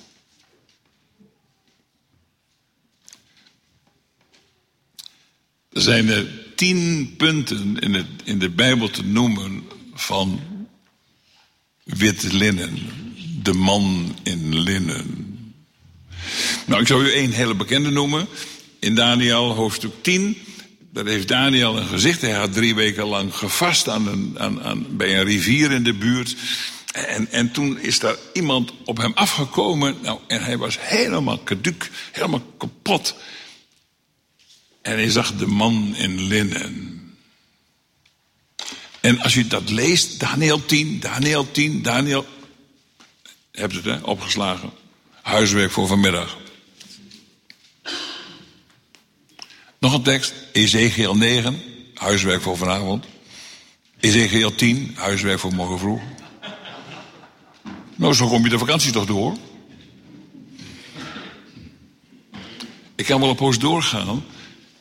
Er 5.71 5.81
zijn 5.81 6.09
er 6.09 6.47
tien 6.59 7.13
punten 7.17 7.77
in, 7.79 8.05
in 8.23 8.39
de 8.39 8.49
Bijbel 8.49 8.89
te 8.89 9.03
noemen 9.03 9.63
van 9.93 10.39
wit 11.83 12.33
linnen. 12.33 12.77
De 13.43 13.53
man 13.53 14.15
in 14.23 14.59
linnen. 14.59 15.05
Nou, 16.65 16.81
ik 16.81 16.87
zal 16.87 17.01
u 17.01 17.11
één 17.11 17.31
hele 17.31 17.55
bekende 17.55 17.89
noemen. 17.89 18.27
In 18.79 18.95
Daniel 18.95 19.53
hoofdstuk 19.53 19.91
10 20.01 20.37
dat 20.91 21.05
heeft 21.05 21.27
Daniel 21.27 21.77
een 21.77 21.87
gezicht. 21.87 22.21
Hij 22.21 22.31
had 22.31 22.53
drie 22.53 22.75
weken 22.75 23.05
lang 23.05 23.35
gevast 23.35 23.89
aan 23.89 24.07
een, 24.07 24.35
aan, 24.39 24.63
aan, 24.63 24.85
bij 24.97 25.17
een 25.17 25.25
rivier 25.25 25.71
in 25.71 25.83
de 25.83 25.93
buurt. 25.93 26.35
En, 26.91 27.31
en 27.31 27.51
toen 27.51 27.79
is 27.79 27.99
daar 27.99 28.15
iemand 28.33 28.73
op 28.85 28.97
hem 28.97 29.11
afgekomen. 29.15 29.95
Nou, 30.01 30.19
en 30.27 30.43
hij 30.43 30.57
was 30.57 30.77
helemaal 30.79 31.43
caduc, 31.43 31.89
helemaal 32.11 32.43
kapot. 32.57 33.15
En 34.81 34.93
hij 34.93 35.09
zag 35.09 35.35
de 35.35 35.47
man 35.47 35.95
in 35.95 36.21
linnen. 36.21 36.89
En 38.99 39.19
als 39.19 39.35
u 39.35 39.47
dat 39.47 39.69
leest, 39.69 40.19
Daniel 40.19 40.65
10, 40.65 40.99
Daniel 40.99 41.51
10, 41.51 41.81
Daniel. 41.81 42.25
Hebt 43.51 43.75
het, 43.75 43.85
hè, 43.85 43.97
opgeslagen. 44.01 44.71
Huiswerk 45.21 45.71
voor 45.71 45.87
vanmiddag. 45.87 46.37
Nog 49.79 49.93
een 49.93 50.01
tekst, 50.01 50.33
Ezekiel 50.51 51.15
9, 51.15 51.61
huiswerk 51.93 52.41
voor 52.41 52.57
vanavond. 52.57 53.05
Ezekiel 53.99 54.55
10, 54.55 54.93
huiswerk 54.95 55.39
voor 55.39 55.53
morgen 55.53 55.79
vroeg. 55.79 56.01
Nou, 57.95 58.13
zo 58.13 58.27
kom 58.27 58.43
je 58.43 58.49
de 58.49 58.57
vakantie 58.57 58.91
toch 58.91 59.05
door. 59.05 59.37
Ik 62.95 63.05
kan 63.05 63.19
wel 63.19 63.29
een 63.29 63.35
poos 63.35 63.59
doorgaan. 63.59 64.23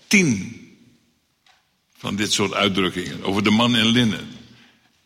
Tien 0.09 0.57
van 1.97 2.17
dit 2.17 2.33
soort 2.33 2.53
uitdrukkingen 2.53 3.23
over 3.23 3.45
de 3.45 3.51
man 3.51 3.77
in 3.77 3.87
linnen. 3.87 4.29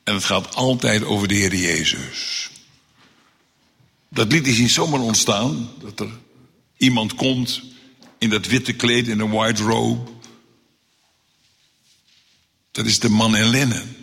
En 0.05 0.15
het 0.15 0.25
gaat 0.25 0.55
altijd 0.55 1.05
over 1.05 1.29
de 1.29 1.35
Heer 1.35 1.55
Jezus. 1.55 2.51
Dat 4.09 4.33
lied 4.33 4.47
is 4.47 4.59
niet 4.59 4.71
zomaar 4.71 5.01
ontstaan. 5.01 5.71
Dat 5.81 6.01
er 6.01 6.11
iemand 6.77 7.15
komt 7.15 7.63
in 8.19 8.31
dat 8.31 8.47
witte 8.47 8.73
kleed, 8.73 9.09
in 9.09 9.21
een 9.21 9.31
white 9.31 9.63
robe. 9.63 10.11
Dat 12.71 12.87
is 12.87 12.99
de 12.99 13.09
man 13.09 13.37
in 13.37 13.49
linnen. 13.49 13.97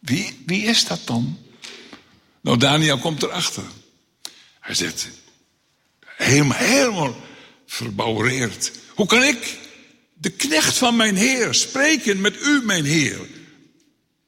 Wie, 0.00 0.42
wie 0.46 0.62
is 0.62 0.84
dat 0.84 1.00
dan? 1.04 1.38
Nou, 2.40 2.56
Daniel 2.56 2.98
komt 2.98 3.22
erachter. 3.22 3.64
Hij 4.60 4.74
zegt, 4.74 5.08
helemaal, 6.00 6.58
helemaal 6.58 7.16
verbouwereerd. 7.66 8.72
Hoe 8.94 9.06
kan 9.06 9.22
ik, 9.22 9.58
de 10.20 10.30
knecht 10.30 10.78
van 10.78 10.96
mijn 10.96 11.16
heer, 11.16 11.54
spreken 11.54 12.20
met 12.20 12.42
u, 12.42 12.62
mijn 12.64 12.84
heer? 12.84 13.18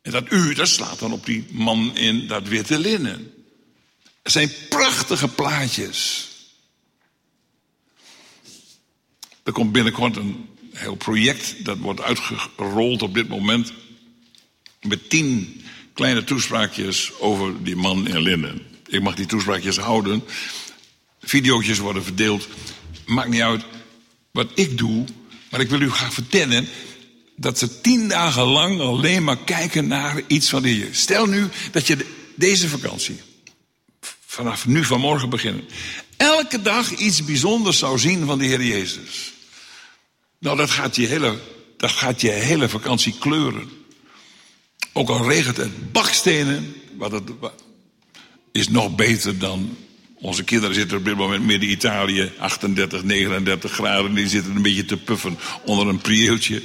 En 0.03 0.13
dat 0.13 0.33
u, 0.33 0.55
dat 0.55 0.69
slaat 0.69 0.99
dan 0.99 1.13
op 1.13 1.27
die 1.27 1.45
man 1.51 1.97
in 1.97 2.27
dat 2.27 2.49
witte 2.49 2.79
linnen. 2.79 3.35
Er 4.23 4.31
zijn 4.31 4.53
prachtige 4.69 5.29
plaatjes. 5.29 6.29
Er 9.43 9.53
komt 9.53 9.73
binnenkort 9.73 10.17
een 10.17 10.49
heel 10.73 10.95
project, 10.95 11.65
dat 11.65 11.79
wordt 11.79 12.01
uitgerold 12.01 13.03
op 13.03 13.15
dit 13.15 13.29
moment. 13.29 13.73
Met 14.81 15.11
tien 15.11 15.63
kleine 15.93 16.25
toespraakjes 16.25 17.13
over 17.19 17.63
die 17.63 17.77
man 17.77 18.09
in 18.09 18.21
linnen. 18.21 18.67
Ik 18.87 19.03
mag 19.03 19.15
die 19.15 19.27
toespraakjes 19.27 19.77
houden. 19.77 20.25
Videootjes 21.21 21.79
worden 21.79 22.05
verdeeld. 22.05 22.49
Maakt 23.07 23.31
niet 23.31 23.41
uit 23.41 23.65
wat 24.31 24.51
ik 24.55 24.79
doe. 24.79 25.05
Maar 25.53 25.61
ik 25.61 25.71
wil 25.71 25.81
u 25.81 25.91
graag 25.91 26.15
vertellen 26.15 26.69
dat 27.37 27.59
ze 27.59 27.81
tien 27.81 28.09
dagen 28.09 28.43
lang 28.43 28.81
alleen 28.81 29.25
maar 29.25 29.39
kijken 29.39 29.87
naar 29.87 30.21
iets 30.27 30.49
van 30.49 30.63
die. 30.63 30.89
Stel 30.91 31.27
nu 31.27 31.49
dat 31.73 31.87
je 31.87 32.07
deze 32.35 32.69
vakantie, 32.69 33.21
vanaf 34.27 34.67
nu 34.67 34.85
vanmorgen 34.85 35.29
beginnen, 35.31 35.65
elke 36.17 36.63
dag 36.63 36.91
iets 36.91 37.25
bijzonders 37.25 37.79
zou 37.79 37.99
zien 37.99 38.27
van 38.27 38.39
de 38.39 38.45
Heer 38.45 38.63
Jezus. 38.63 39.33
Nou, 40.39 40.57
dat 40.57 40.71
gaat 40.71 40.97
je 40.97 41.07
hele, 41.07 41.39
dat 41.77 41.91
gaat 41.91 42.21
je 42.21 42.31
hele 42.31 42.69
vakantie 42.69 43.19
kleuren. 43.19 43.71
Ook 44.93 45.09
al 45.09 45.29
regent 45.29 45.57
het 45.57 45.93
bakstenen, 45.93 46.75
wat 46.97 47.13
het, 47.13 47.31
is 48.53 48.69
nog 48.69 48.95
beter 48.95 49.39
dan 49.39 49.77
onze 50.23 50.45
kinderen 50.45 50.75
zitten 50.75 50.99
op 50.99 51.05
dit 51.05 51.17
moment 51.17 51.45
midden 51.45 51.71
Italië, 51.71 52.33
38, 52.39 53.03
39 53.03 53.73
graden. 53.73 54.15
Die 54.15 54.29
zitten 54.29 54.57
een 54.57 54.63
beetje 54.63 54.85
te 54.85 54.97
puffen 54.97 55.39
onder 55.65 55.89
een 55.89 56.01
prieeltje. 56.01 56.63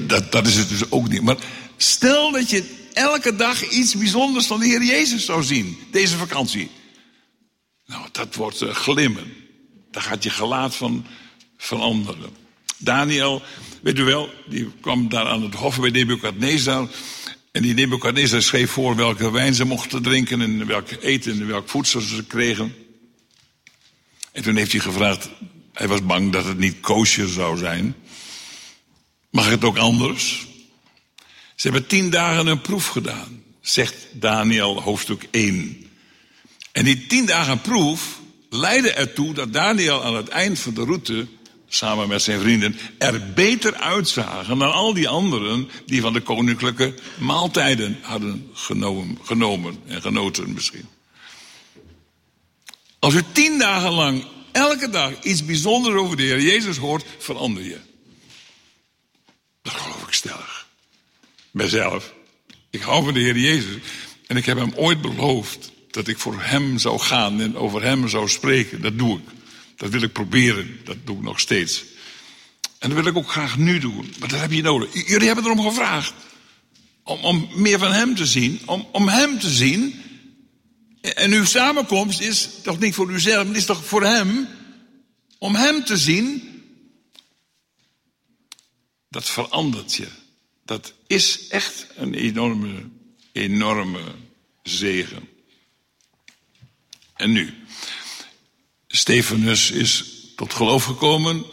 Dat, 0.00 0.32
dat 0.32 0.46
is 0.46 0.56
het 0.56 0.68
dus 0.68 0.90
ook 0.90 1.08
niet. 1.08 1.22
Maar 1.22 1.36
stel 1.76 2.32
dat 2.32 2.50
je 2.50 2.64
elke 2.92 3.36
dag 3.36 3.70
iets 3.70 3.94
bijzonders 3.94 4.46
van 4.46 4.60
de 4.60 4.66
Heer 4.66 4.84
Jezus 4.84 5.24
zou 5.24 5.42
zien, 5.42 5.78
deze 5.90 6.16
vakantie. 6.16 6.70
Nou, 7.86 8.06
dat 8.12 8.34
wordt 8.34 8.62
uh, 8.62 8.70
glimmen. 8.70 9.32
Daar 9.90 10.02
gaat 10.02 10.22
je 10.22 10.30
gelaat 10.30 10.76
van 10.76 11.06
veranderen. 11.56 12.30
Daniel, 12.76 13.42
weet 13.82 13.98
u 13.98 14.04
wel, 14.04 14.30
die 14.46 14.70
kwam 14.80 15.08
daar 15.08 15.26
aan 15.26 15.42
het 15.42 15.54
hof 15.54 15.80
bij 15.80 15.90
Nebuchadnezzar. 15.90 16.88
En 17.52 17.62
die 17.62 17.74
Nebuchadnezzar 17.74 18.42
schreef 18.42 18.70
voor 18.70 18.96
welke 18.96 19.30
wijn 19.30 19.54
ze 19.54 19.64
mochten 19.64 20.02
drinken 20.02 20.40
en 20.40 20.66
welk 20.66 20.90
eten 21.00 21.32
en 21.32 21.46
welk 21.46 21.68
voedsel 21.68 22.00
ze 22.00 22.24
kregen. 22.24 22.74
En 24.32 24.42
toen 24.42 24.56
heeft 24.56 24.72
hij 24.72 24.80
gevraagd, 24.80 25.28
hij 25.72 25.88
was 25.88 26.06
bang 26.06 26.32
dat 26.32 26.44
het 26.44 26.58
niet 26.58 26.80
koosje 26.80 27.28
zou 27.28 27.58
zijn. 27.58 27.94
Mag 29.30 29.50
het 29.50 29.64
ook 29.64 29.76
anders? 29.76 30.46
Ze 31.54 31.68
hebben 31.68 31.86
tien 31.86 32.10
dagen 32.10 32.46
een 32.46 32.60
proef 32.60 32.86
gedaan, 32.86 33.42
zegt 33.60 33.96
Daniel 34.12 34.82
hoofdstuk 34.82 35.28
1. 35.30 35.90
En 36.72 36.84
die 36.84 37.06
tien 37.06 37.26
dagen 37.26 37.60
proef 37.60 38.20
leidde 38.48 38.92
ertoe 38.92 39.34
dat 39.34 39.52
Daniel 39.52 40.04
aan 40.04 40.16
het 40.16 40.28
eind 40.28 40.58
van 40.58 40.74
de 40.74 40.84
route 40.84 41.26
samen 41.72 42.08
met 42.08 42.22
zijn 42.22 42.40
vrienden, 42.40 42.78
er 42.98 43.32
beter 43.32 43.74
uitzagen 43.74 44.58
dan 44.58 44.72
al 44.72 44.94
die 44.94 45.08
anderen 45.08 45.70
die 45.86 46.00
van 46.00 46.12
de 46.12 46.20
koninklijke 46.20 46.94
maaltijden 47.18 47.98
hadden 48.02 48.50
genomen, 49.16 49.78
en 49.86 50.02
genoten 50.02 50.52
misschien. 50.52 50.88
Als 52.98 53.14
u 53.14 53.22
tien 53.32 53.58
dagen 53.58 53.92
lang 53.92 54.24
elke 54.52 54.90
dag 54.90 55.22
iets 55.22 55.44
bijzonders 55.44 55.94
over 55.94 56.16
de 56.16 56.22
Heer 56.22 56.40
Jezus 56.40 56.76
hoort, 56.76 57.04
verander 57.18 57.62
je. 57.62 57.78
Dat 59.62 59.72
geloof 59.72 60.06
ik 60.06 60.12
stellig. 60.12 60.66
Mijzelf. 61.50 62.12
Ik 62.70 62.82
hou 62.82 63.04
van 63.04 63.14
de 63.14 63.20
Heer 63.20 63.38
Jezus. 63.38 63.76
En 64.26 64.36
ik 64.36 64.46
heb 64.46 64.58
hem 64.58 64.72
ooit 64.74 65.00
beloofd 65.00 65.72
dat 65.90 66.08
ik 66.08 66.18
voor 66.18 66.42
hem 66.42 66.78
zou 66.78 66.98
gaan 66.98 67.40
en 67.40 67.56
over 67.56 67.82
hem 67.82 68.08
zou 68.08 68.28
spreken. 68.28 68.82
Dat 68.82 68.98
doe 68.98 69.18
ik. 69.18 69.39
Dat 69.80 69.90
wil 69.90 70.02
ik 70.02 70.12
proberen. 70.12 70.80
Dat 70.84 70.96
doe 71.04 71.16
ik 71.16 71.22
nog 71.22 71.40
steeds. 71.40 71.84
En 72.78 72.88
dat 72.88 72.98
wil 72.98 73.06
ik 73.06 73.16
ook 73.16 73.30
graag 73.30 73.58
nu 73.58 73.78
doen. 73.78 74.14
Maar 74.18 74.28
dat 74.28 74.40
heb 74.40 74.52
je 74.52 74.62
nodig. 74.62 75.08
Jullie 75.08 75.26
hebben 75.26 75.44
erom 75.44 75.60
gevraagd. 75.60 76.12
om, 77.02 77.20
om 77.20 77.48
meer 77.54 77.78
van 77.78 77.92
hem 77.92 78.14
te 78.14 78.26
zien, 78.26 78.60
om, 78.66 78.88
om 78.92 79.08
hem 79.08 79.38
te 79.38 79.50
zien. 79.50 80.02
En 81.00 81.32
uw 81.32 81.44
samenkomst 81.44 82.20
is 82.20 82.48
toch 82.62 82.78
niet 82.78 82.94
voor 82.94 83.10
uzelf, 83.10 83.48
het 83.48 83.56
is 83.56 83.64
toch 83.64 83.84
voor 83.84 84.04
hem, 84.04 84.48
om 85.38 85.54
hem 85.54 85.84
te 85.84 85.96
zien. 85.96 86.48
Dat 89.08 89.30
verandert 89.30 89.94
je. 89.94 90.08
Dat 90.64 90.94
is 91.06 91.48
echt 91.48 91.86
een 91.96 92.14
enorme, 92.14 92.88
enorme 93.32 94.02
zegen. 94.62 95.28
En 97.14 97.32
nu, 97.32 97.54
Stefanus 98.92 99.70
is 99.70 100.04
tot 100.36 100.54
geloof 100.54 100.84
gekomen, 100.84 101.44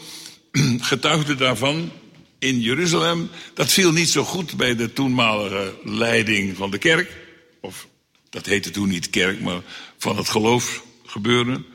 getuigde 0.91 1.35
daarvan 1.35 1.91
in 2.39 2.61
Jeruzalem. 2.61 3.29
Dat 3.53 3.71
viel 3.71 3.91
niet 3.91 4.09
zo 4.09 4.23
goed 4.23 4.57
bij 4.57 4.75
de 4.75 4.93
toenmalige 4.93 5.79
leiding 5.83 6.57
van 6.57 6.71
de 6.71 6.77
kerk. 6.77 7.15
Of 7.61 7.87
dat 8.29 8.45
heette 8.45 8.71
toen 8.71 8.87
niet 8.87 9.09
kerk, 9.09 9.41
maar 9.41 9.61
van 9.97 10.17
het 10.17 10.29
geloof 10.29 10.83
gebeuren. 11.05 11.65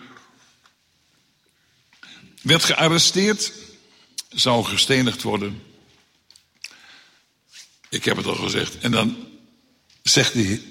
Werd 2.42 2.64
gearresteerd, 2.64 3.52
zou 4.28 4.64
gestenigd 4.64 5.22
worden. 5.22 5.62
Ik 7.88 8.04
heb 8.04 8.16
het 8.16 8.26
al 8.26 8.34
gezegd. 8.34 8.78
En 8.78 8.90
dan 8.90 9.16
zegt 10.02 10.32
die 10.32 10.62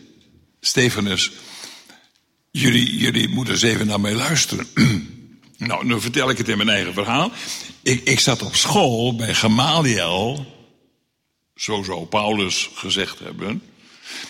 Stefanus: 0.61 1.31
jullie, 2.51 2.97
jullie 2.97 3.29
moeten 3.29 3.53
eens 3.53 3.63
even 3.63 3.87
naar 3.87 3.99
mij 3.99 4.13
luisteren. 4.13 4.67
nou, 5.57 5.85
nu 5.85 6.01
vertel 6.01 6.29
ik 6.29 6.37
het 6.37 6.49
in 6.49 6.57
mijn 6.57 6.69
eigen 6.69 6.93
verhaal. 6.93 7.31
Ik, 7.83 8.03
ik 8.03 8.19
zat 8.19 8.41
op 8.41 8.55
school 8.55 9.15
bij 9.15 9.33
Gamaliel. 9.33 10.45
Zo 11.55 11.83
zou 11.83 12.05
Paulus 12.05 12.69
gezegd 12.73 13.19
hebben. 13.19 13.61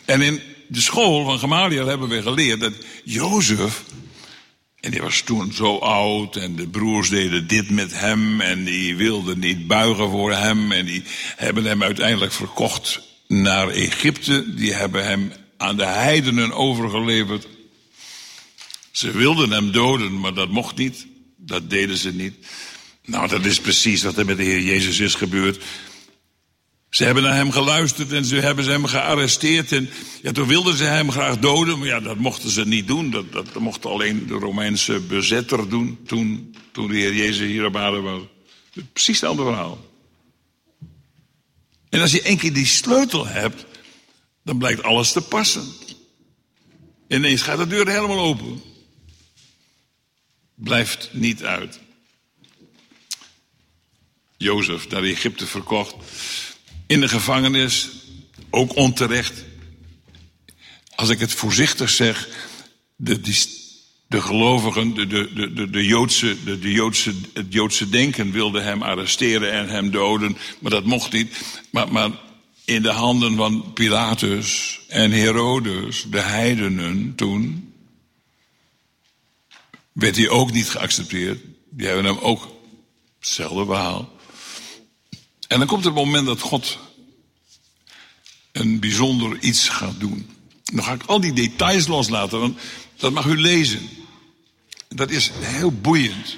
En 0.05 0.21
in 0.21 0.41
de 0.67 0.81
school 0.81 1.25
van 1.25 1.39
Gamaliel 1.39 1.85
hebben 1.85 2.09
we 2.09 2.21
geleerd 2.21 2.59
dat 2.59 2.73
Jozef. 3.03 3.83
En 4.79 4.91
die 4.91 5.01
was 5.01 5.21
toen 5.21 5.53
zo 5.53 5.77
oud 5.77 6.35
en 6.35 6.55
de 6.55 6.67
broers 6.67 7.09
deden 7.09 7.47
dit 7.47 7.69
met 7.69 7.99
hem 7.99 8.41
en 8.41 8.63
die 8.63 8.95
wilden 8.95 9.39
niet 9.39 9.67
buigen 9.67 10.09
voor 10.09 10.33
hem 10.33 10.71
en 10.71 10.85
die 10.85 11.03
hebben 11.35 11.63
hem 11.63 11.83
uiteindelijk 11.83 12.31
verkocht 12.31 13.01
naar 13.27 13.67
Egypte. 13.67 14.53
Die 14.55 14.73
hebben 14.73 15.05
hem 15.05 15.31
aan 15.57 15.77
de 15.77 15.85
heidenen 15.85 16.51
overgeleverd. 16.51 17.47
Ze 18.91 19.11
wilden 19.11 19.51
hem 19.51 19.71
doden, 19.71 20.19
maar 20.19 20.33
dat 20.33 20.49
mocht 20.49 20.77
niet. 20.77 21.07
Dat 21.37 21.69
deden 21.69 21.97
ze 21.97 22.13
niet. 22.13 22.35
Nou, 23.05 23.27
dat 23.27 23.45
is 23.45 23.59
precies 23.59 24.03
wat 24.03 24.17
er 24.17 24.25
met 24.25 24.37
de 24.37 24.43
Heer 24.43 24.61
Jezus 24.61 24.99
is 24.99 25.15
gebeurd. 25.15 25.63
Ze 26.89 27.03
hebben 27.03 27.23
naar 27.23 27.35
hem 27.35 27.51
geluisterd 27.51 28.11
en 28.11 28.25
ze 28.25 28.35
hebben 28.35 28.65
hem 28.65 28.85
gearresteerd. 28.85 29.71
En 29.71 29.89
ja, 30.21 30.31
toen 30.31 30.47
wilden 30.47 30.77
ze 30.77 30.83
hem 30.83 31.11
graag 31.11 31.39
doden, 31.39 31.79
maar 31.79 31.87
ja, 31.87 31.99
dat 31.99 32.17
mochten 32.17 32.49
ze 32.49 32.67
niet 32.67 32.87
doen. 32.87 33.11
Dat, 33.11 33.31
dat, 33.31 33.59
mocht 33.59 33.85
alleen 33.85 34.27
de 34.27 34.33
Romeinse 34.33 34.99
bezetter 34.99 35.69
doen 35.69 35.99
toen, 36.05 36.55
toen 36.71 36.87
de 36.87 36.95
Heer 36.95 37.15
Jezus 37.15 37.47
hier 37.47 37.65
op 37.65 37.75
aarde 37.75 37.99
was. 37.99 38.21
Precies 38.93 39.21
het 39.21 39.29
andere 39.29 39.49
verhaal. 39.49 39.89
En 41.89 42.01
als 42.01 42.11
je 42.11 42.21
één 42.21 42.37
keer 42.37 42.53
die 42.53 42.65
sleutel 42.65 43.27
hebt, 43.27 43.65
dan 44.43 44.57
blijkt 44.57 44.83
alles 44.83 45.11
te 45.11 45.21
passen. 45.21 45.63
Ineens 47.07 47.41
gaat 47.41 47.57
de 47.57 47.67
deur 47.67 47.87
helemaal 47.87 48.19
open. 48.19 48.61
Blijft 50.63 51.09
niet 51.11 51.43
uit. 51.43 51.79
Jozef 54.37 54.89
naar 54.89 55.03
Egypte 55.03 55.47
verkocht. 55.47 55.95
In 56.87 57.01
de 57.01 57.07
gevangenis, 57.07 57.89
ook 58.49 58.75
onterecht. 58.75 59.45
Als 60.95 61.09
ik 61.09 61.19
het 61.19 61.33
voorzichtig 61.33 61.89
zeg, 61.89 62.27
de, 62.95 63.19
de 64.07 64.21
gelovigen, 64.21 64.93
de, 64.93 65.07
de, 65.07 65.53
de, 65.53 65.69
de, 65.69 65.85
Joodse, 65.85 66.43
de, 66.43 66.59
de 66.59 66.71
Joodse, 66.71 67.13
het 67.33 67.53
Joodse 67.53 67.89
denken 67.89 68.31
wilde 68.31 68.61
hem 68.61 68.81
arresteren 68.81 69.51
en 69.51 69.69
hem 69.69 69.91
doden, 69.91 70.37
maar 70.59 70.71
dat 70.71 70.85
mocht 70.85 71.11
niet. 71.11 71.41
Maar, 71.71 71.91
maar 71.91 72.11
in 72.65 72.81
de 72.81 72.91
handen 72.91 73.35
van 73.35 73.73
Pilatus 73.73 74.79
en 74.87 75.11
Herodes, 75.11 76.05
de 76.09 76.19
heidenen 76.19 77.15
toen, 77.15 77.70
werd 79.91 80.15
hij 80.15 80.29
ook 80.29 80.51
niet 80.51 80.69
geaccepteerd. 80.69 81.39
Die 81.69 81.87
hebben 81.87 82.05
hem 82.05 82.17
ook 82.17 82.47
hetzelfde 83.19 83.65
verhaal. 83.65 84.11
En 85.47 85.57
dan 85.57 85.67
komt 85.67 85.83
het 85.83 85.93
moment 85.93 86.25
dat 86.25 86.39
God 86.39 86.77
een 88.51 88.79
bijzonder 88.79 89.39
iets 89.39 89.69
gaat 89.69 89.99
doen. 89.99 90.29
Dan 90.63 90.83
ga 90.83 90.93
ik 90.93 91.03
al 91.03 91.21
die 91.21 91.33
details 91.33 91.87
loslaten, 91.87 92.39
want 92.39 92.59
dat 92.97 93.13
mag 93.13 93.25
u 93.25 93.37
lezen. 93.37 93.89
Dat 94.87 95.09
is 95.11 95.31
heel 95.33 95.71
boeiend. 95.71 96.37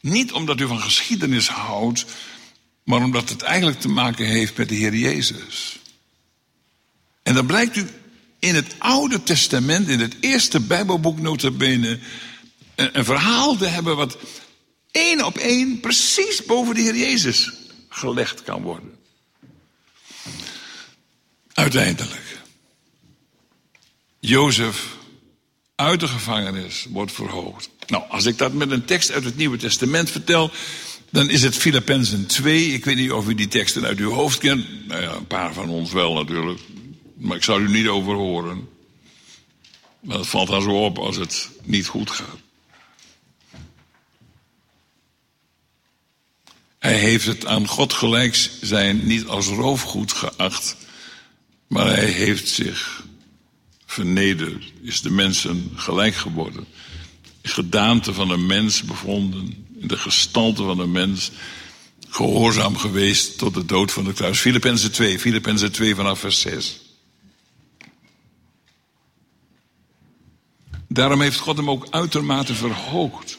Niet 0.00 0.32
omdat 0.32 0.60
u 0.60 0.66
van 0.66 0.80
geschiedenis 0.80 1.48
houdt, 1.48 2.04
maar 2.84 3.02
omdat 3.02 3.28
het 3.28 3.42
eigenlijk 3.42 3.80
te 3.80 3.88
maken 3.88 4.26
heeft 4.26 4.56
met 4.56 4.68
de 4.68 4.74
Heer 4.74 4.94
Jezus. 4.94 5.78
En 7.22 7.34
dan 7.34 7.46
blijkt 7.46 7.76
u 7.76 7.88
in 8.44 8.54
het 8.54 8.74
Oude 8.78 9.22
Testament, 9.22 9.88
in 9.88 10.00
het 10.00 10.16
eerste 10.20 10.60
Bijbelboek 10.60 11.20
notabene, 11.20 11.98
een, 12.74 13.04
verhaal 13.04 13.56
te 13.56 13.66
hebben 13.66 13.96
wat 13.96 14.16
één 14.90 15.24
op 15.24 15.38
één 15.38 15.80
precies 15.80 16.44
boven 16.44 16.74
de 16.74 16.80
Heer 16.80 16.96
Jezus 16.96 17.52
gelegd 17.88 18.42
kan 18.42 18.62
worden. 18.62 18.92
Uiteindelijk. 21.52 22.38
Jozef 24.20 24.86
uit 25.74 26.00
de 26.00 26.08
gevangenis 26.08 26.86
wordt 26.88 27.12
verhoogd. 27.12 27.70
Nou, 27.86 28.04
als 28.08 28.24
ik 28.26 28.38
dat 28.38 28.52
met 28.52 28.70
een 28.70 28.84
tekst 28.84 29.10
uit 29.10 29.24
het 29.24 29.36
Nieuwe 29.36 29.56
Testament 29.56 30.10
vertel, 30.10 30.50
dan 31.10 31.30
is 31.30 31.42
het 31.42 31.56
Filippenzen 31.56 32.26
2. 32.26 32.72
Ik 32.72 32.84
weet 32.84 32.96
niet 32.96 33.12
of 33.12 33.28
u 33.28 33.34
die 33.34 33.48
teksten 33.48 33.84
uit 33.84 33.98
uw 33.98 34.10
hoofd 34.10 34.38
kent. 34.38 34.86
Nou 34.88 35.02
een 35.02 35.26
paar 35.26 35.52
van 35.52 35.68
ons 35.68 35.92
wel 35.92 36.14
natuurlijk. 36.14 36.60
Maar 37.24 37.36
ik 37.36 37.42
zou 37.42 37.62
u 37.62 37.70
niet 37.70 37.86
over 37.86 38.14
horen. 38.14 38.68
Maar 40.00 40.18
het 40.18 40.26
valt 40.26 40.48
dan 40.48 40.62
zo 40.62 40.84
op 40.84 40.98
als 40.98 41.16
het 41.16 41.50
niet 41.62 41.86
goed 41.86 42.10
gaat. 42.10 42.38
Hij 46.78 46.98
heeft 46.98 47.26
het 47.26 47.46
aan 47.46 47.66
God 47.66 47.92
gelijk 47.92 48.50
zijn 48.60 49.06
niet 49.06 49.26
als 49.26 49.46
roofgoed 49.46 50.12
geacht, 50.12 50.76
maar 51.66 51.86
hij 51.86 52.10
heeft 52.10 52.48
zich 52.48 53.04
vernederd, 53.86 54.72
is 54.82 55.00
de 55.00 55.10
mensen 55.10 55.72
gelijk 55.74 56.14
geworden, 56.14 56.66
gedaante 57.42 58.14
van 58.14 58.30
een 58.30 58.46
mens 58.46 58.82
bevonden, 58.82 59.66
in 59.78 59.88
de 59.88 59.98
gestalte 59.98 60.62
van 60.62 60.78
een 60.78 60.92
mens, 60.92 61.30
gehoorzaam 62.08 62.76
geweest 62.76 63.38
tot 63.38 63.54
de 63.54 63.64
dood 63.64 63.92
van 63.92 64.04
de 64.04 64.12
kruis. 64.12 64.38
Filippenzen 64.38 64.92
2, 64.92 65.18
Filippenzen 65.18 65.72
2 65.72 65.94
vanaf 65.94 66.18
vers 66.18 66.40
6. 66.40 66.83
Daarom 70.94 71.20
heeft 71.20 71.38
God 71.38 71.56
hem 71.56 71.70
ook 71.70 71.86
uitermate 71.90 72.54
verhoogd 72.54 73.38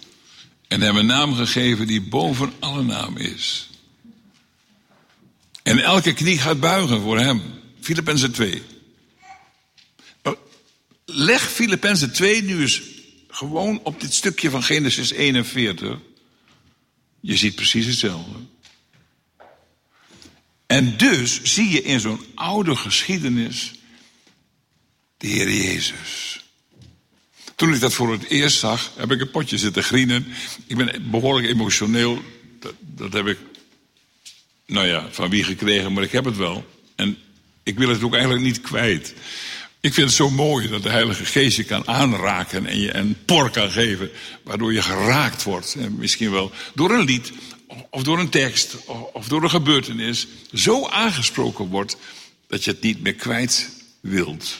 en 0.68 0.82
hem 0.82 0.98
een 0.98 1.06
naam 1.06 1.36
gegeven 1.36 1.88
die 1.88 2.02
boven 2.02 2.54
alle 2.60 2.84
naam 2.84 3.18
is. 3.18 3.70
En 5.63 5.80
elke 5.80 6.13
knie 6.13 6.39
gaat 6.39 6.60
buigen 6.60 7.02
voor 7.02 7.20
hem. 7.20 7.41
Filippenzen 7.80 8.32
2. 8.32 8.62
Leg 11.06 11.41
Filippenzen 11.41 12.13
2 12.13 12.44
nu 12.44 12.62
eens 12.62 12.82
gewoon 13.28 13.80
op 13.84 14.02
dit 14.02 14.13
stukje 14.13 14.50
van 14.50 14.63
Genesis 14.63 15.12
41. 15.12 16.00
Je 17.20 17.38
ziet 17.38 17.56
precies 17.56 17.86
hetzelfde. 17.86 18.38
En 20.65 20.98
dus 20.98 21.44
zie 21.44 21.70
je 21.70 21.82
in 21.82 22.00
zo'n 22.00 22.26
oude 22.34 22.76
geschiedenis 22.76 23.74
de 25.18 25.28
Heer 25.28 25.52
Jezus. 25.52 26.44
Toen 27.56 27.74
ik 27.74 27.80
dat 27.80 27.94
voor 27.94 28.12
het 28.12 28.24
eerst 28.24 28.60
zag, 28.60 28.91
heb 28.96 29.12
ik 29.12 29.22
een 29.22 29.32
potje 29.32 29.58
zitten 29.58 29.84
grienen. 29.84 30.28
Ik 30.68 30.78
ben 30.78 31.10
behoorlijk 31.12 31.48
emotioneel. 31.48 32.22
Dat, 32.60 32.74
dat 32.80 33.13
heb 33.13 33.28
ik, 33.28 33.38
nou 34.65 34.88
ja, 34.88 35.08
van 35.12 35.30
wie 35.30 35.44
gekregen, 35.44 35.94
maar 35.94 36.04
ik 36.04 36.12
heb 36.12 36.26
het 36.26 36.38
wel. 36.38 36.65
En 36.96 37.18
ik 37.63 37.78
wil 37.78 37.89
het 37.89 38.04
ook 38.04 38.13
eigenlijk 38.13 38.44
niet 38.44 38.62
kwijt. 38.62 39.13
Ik 39.80 39.94
vind 39.94 40.08
het 40.08 40.15
zo 40.15 40.30
mooi 40.30 40.70
dat 40.70 40.84
de 40.84 40.89
Heilige 40.89 41.26
Geest 41.26 41.58
je 41.58 41.63
kan 41.63 41.88
aanraken 41.88 42.65
en 42.65 42.80
je 42.80 42.96
een 42.96 43.18
por 43.26 43.50
kan 43.50 43.72
geven, 43.72 44.10
waardoor 44.44 44.74
je 44.74 44.82
geraakt 44.82 45.44
wordt. 45.44 45.76
En 45.76 45.96
misschien 45.96 46.32
wel 46.32 46.52
door 46.74 46.91
een 46.91 47.06
lied, 47.06 47.32
of 47.89 48.04
door 48.04 48.20
een 48.20 48.30
tekst, 48.30 48.78
of 49.13 49.28
door 49.28 49.44
een 49.44 49.50
gebeurtenis, 49.50 50.28
zo 50.54 50.88
aangesproken 50.88 51.68
wordt 51.68 51.98
dat 52.48 52.63
je 52.63 52.72
het 52.72 52.82
niet 52.82 53.02
meer 53.02 53.15
kwijt 53.15 53.70
wilt. 54.00 54.58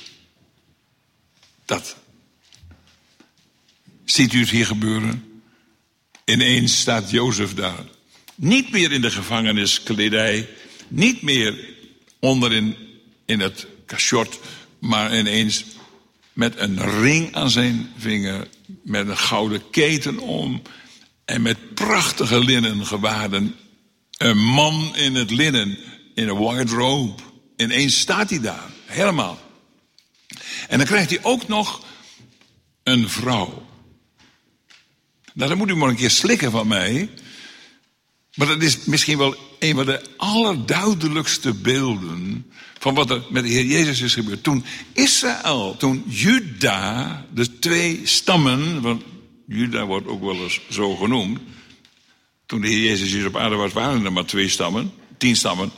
Dat. 1.66 1.96
Ziet 4.06 4.34
u 4.34 4.40
het 4.40 4.50
hier 4.50 4.66
gebeuren? 4.66 5.42
Ineens 6.26 6.80
staat 6.80 7.10
Jozef 7.10 7.54
daar. 7.54 7.86
Niet 8.36 8.72
meer 8.72 8.92
in 8.92 9.02
de 9.02 9.12
gevangeniskledij, 9.12 10.50
niet 10.88 11.22
meer 11.22 11.70
onderin 12.20 12.76
in 13.26 13.40
het 13.40 13.68
cachot, 13.86 14.40
maar 14.80 15.18
ineens 15.18 15.66
met 16.34 16.58
een 16.58 17.02
ring 17.02 17.36
aan 17.36 17.50
zijn 17.50 17.92
vinger, 17.98 18.48
met 18.84 19.08
een 19.08 19.18
gouden 19.18 19.70
keten 19.70 20.20
om 20.20 20.62
en 21.26 21.42
met 21.42 21.74
prachtige 21.74 22.40
linnen 22.40 22.86
gewaden. 22.86 23.56
Een 24.18 24.38
man 24.38 24.96
in 24.96 25.16
het 25.16 25.32
linnen, 25.32 25.78
in 26.16 26.28
een 26.28 26.38
white 26.38 26.76
robe. 26.76 27.14
Ineens 27.56 28.00
staat 28.00 28.30
hij 28.30 28.40
daar, 28.40 28.70
helemaal. 28.86 29.40
En 30.68 30.78
dan 30.78 30.88
krijgt 30.88 31.10
hij 31.10 31.20
ook 31.24 31.48
nog 31.48 31.84
een 32.84 33.10
vrouw. 33.10 33.66
Nou, 35.36 35.50
dan 35.50 35.58
moet 35.58 35.70
u 35.70 35.76
maar 35.76 35.90
een 35.90 35.96
keer 35.96 36.10
slikken 36.10 36.52
van 36.52 36.68
mij. 36.68 37.10
Maar 38.36 38.48
dat 38.48 38.62
is 38.62 38.86
misschien 38.86 39.18
wel 39.18 39.36
een 39.60 39.76
van 39.76 39.86
de 39.86 40.02
allerduidelijkste 40.18 41.54
beelden 41.54 42.52
van 42.80 42.94
wat 42.94 43.10
er 43.10 43.24
met 43.30 43.44
de 43.44 43.50
Heer 43.50 43.66
Jezus 43.66 44.02
is 44.02 44.14
gebeurd. 44.14 44.44
Toen 44.44 44.66
Israël, 44.94 45.76
toen 45.78 46.04
Juda, 46.08 47.26
de 47.34 47.60
twee 47.60 48.02
stammen, 48.04 48.82
want 48.82 49.04
Juda 49.48 49.86
wordt 49.86 50.08
ook 50.08 50.22
wel 50.22 50.36
eens 50.36 50.62
zo 50.70 50.96
genoemd. 50.96 51.40
Toen 52.46 52.62
de 52.62 52.68
Heer 52.68 52.84
Jezus 52.84 53.12
hier 53.12 53.28
op 53.28 53.38
aarde 53.38 53.56
was, 53.56 53.74
waren 53.74 54.06
er 54.06 54.14
maar 54.14 54.26
twee 54.26 54.50
stammen. 54.50 54.92
Tien 55.18 55.36
stammen 55.36 55.72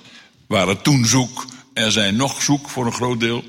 waren 0.48 0.82
toen 0.82 1.06
zoek. 1.06 1.46
Er 1.74 1.92
zijn 1.92 2.16
nog 2.16 2.42
zoek 2.42 2.70
voor 2.70 2.86
een 2.86 2.92
groot 2.92 3.20
deel. 3.20 3.44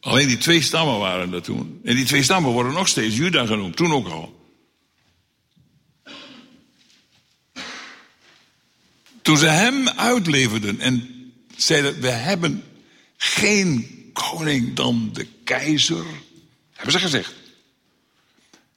Alleen 0.00 0.28
die 0.28 0.38
twee 0.38 0.62
stammen 0.62 0.98
waren 0.98 1.32
er 1.32 1.42
toen. 1.42 1.80
En 1.84 1.96
die 1.96 2.04
twee 2.04 2.22
stammen 2.22 2.52
worden 2.52 2.72
nog 2.72 2.88
steeds 2.88 3.16
Juda 3.16 3.46
genoemd, 3.46 3.76
toen 3.76 3.92
ook 3.92 4.08
al. 4.08 4.39
Toen 9.22 9.38
ze 9.38 9.46
hem 9.46 9.88
uitleverden 9.88 10.80
en 10.80 11.08
zeiden: 11.56 12.00
We 12.00 12.10
hebben 12.10 12.64
geen 13.16 14.00
koning 14.12 14.74
dan 14.74 15.10
de 15.12 15.26
keizer. 15.44 16.04
Hebben 16.72 16.92
ze 16.92 16.98
gezegd. 16.98 17.34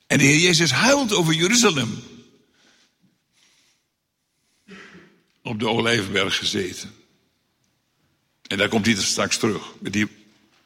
En 0.08 0.18
de 0.18 0.24
Heer 0.24 0.40
Jezus 0.40 0.72
huilt 0.72 1.14
over 1.14 1.34
Jeruzalem. 1.34 2.04
Op 5.42 5.60
de 5.60 5.68
Olijfberg 5.68 6.38
gezeten. 6.38 6.94
En 8.48 8.58
daar 8.58 8.70
komt 8.70 8.86
hij 8.86 8.96
straks 8.96 9.38
terug. 9.38 9.74
Met, 9.80 9.94
die, 9.94 10.08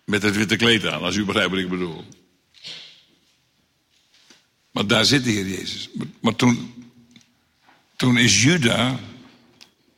met 0.03 0.21
het 0.21 0.35
witte 0.35 0.55
kleed 0.55 0.85
aan, 0.85 1.01
als 1.01 1.15
u 1.15 1.25
begrijpt 1.25 1.49
wat 1.49 1.59
ik 1.59 1.69
bedoel. 1.69 2.05
Maar 4.71 4.87
daar 4.87 5.05
zit 5.05 5.23
de 5.23 5.29
Heer 5.29 5.47
Jezus. 5.47 5.89
Maar, 6.19 6.35
toen, 6.35 6.85
toen 7.95 8.17
is 8.17 8.43
Juda. 8.43 8.99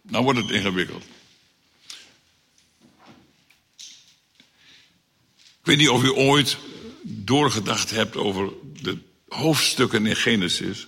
Nou 0.10 0.24
wordt 0.24 0.39
het 0.39 0.52
ingewikkeld. 0.52 1.04
Ik 5.60 5.65
weet 5.65 5.78
niet 5.78 5.89
of 5.89 6.04
u 6.04 6.12
ooit 6.12 6.58
doorgedacht 7.02 7.89
hebt 7.89 8.15
over 8.15 8.50
de 8.82 8.98
hoofdstukken 9.28 10.06
in 10.06 10.15
Genesis. 10.15 10.88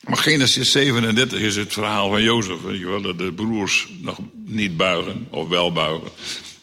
Maar 0.00 0.16
Genesis 0.16 0.70
37 0.70 1.40
is 1.40 1.56
het 1.56 1.72
verhaal 1.72 2.08
van 2.08 2.22
Jozef. 2.22 2.60
Weet 2.60 2.78
je 2.78 2.86
wel, 2.86 3.02
dat 3.02 3.18
de 3.18 3.32
broers 3.32 3.88
nog 4.00 4.18
niet 4.32 4.76
buigen, 4.76 5.26
of 5.30 5.48
wel 5.48 5.72
buigen. 5.72 6.10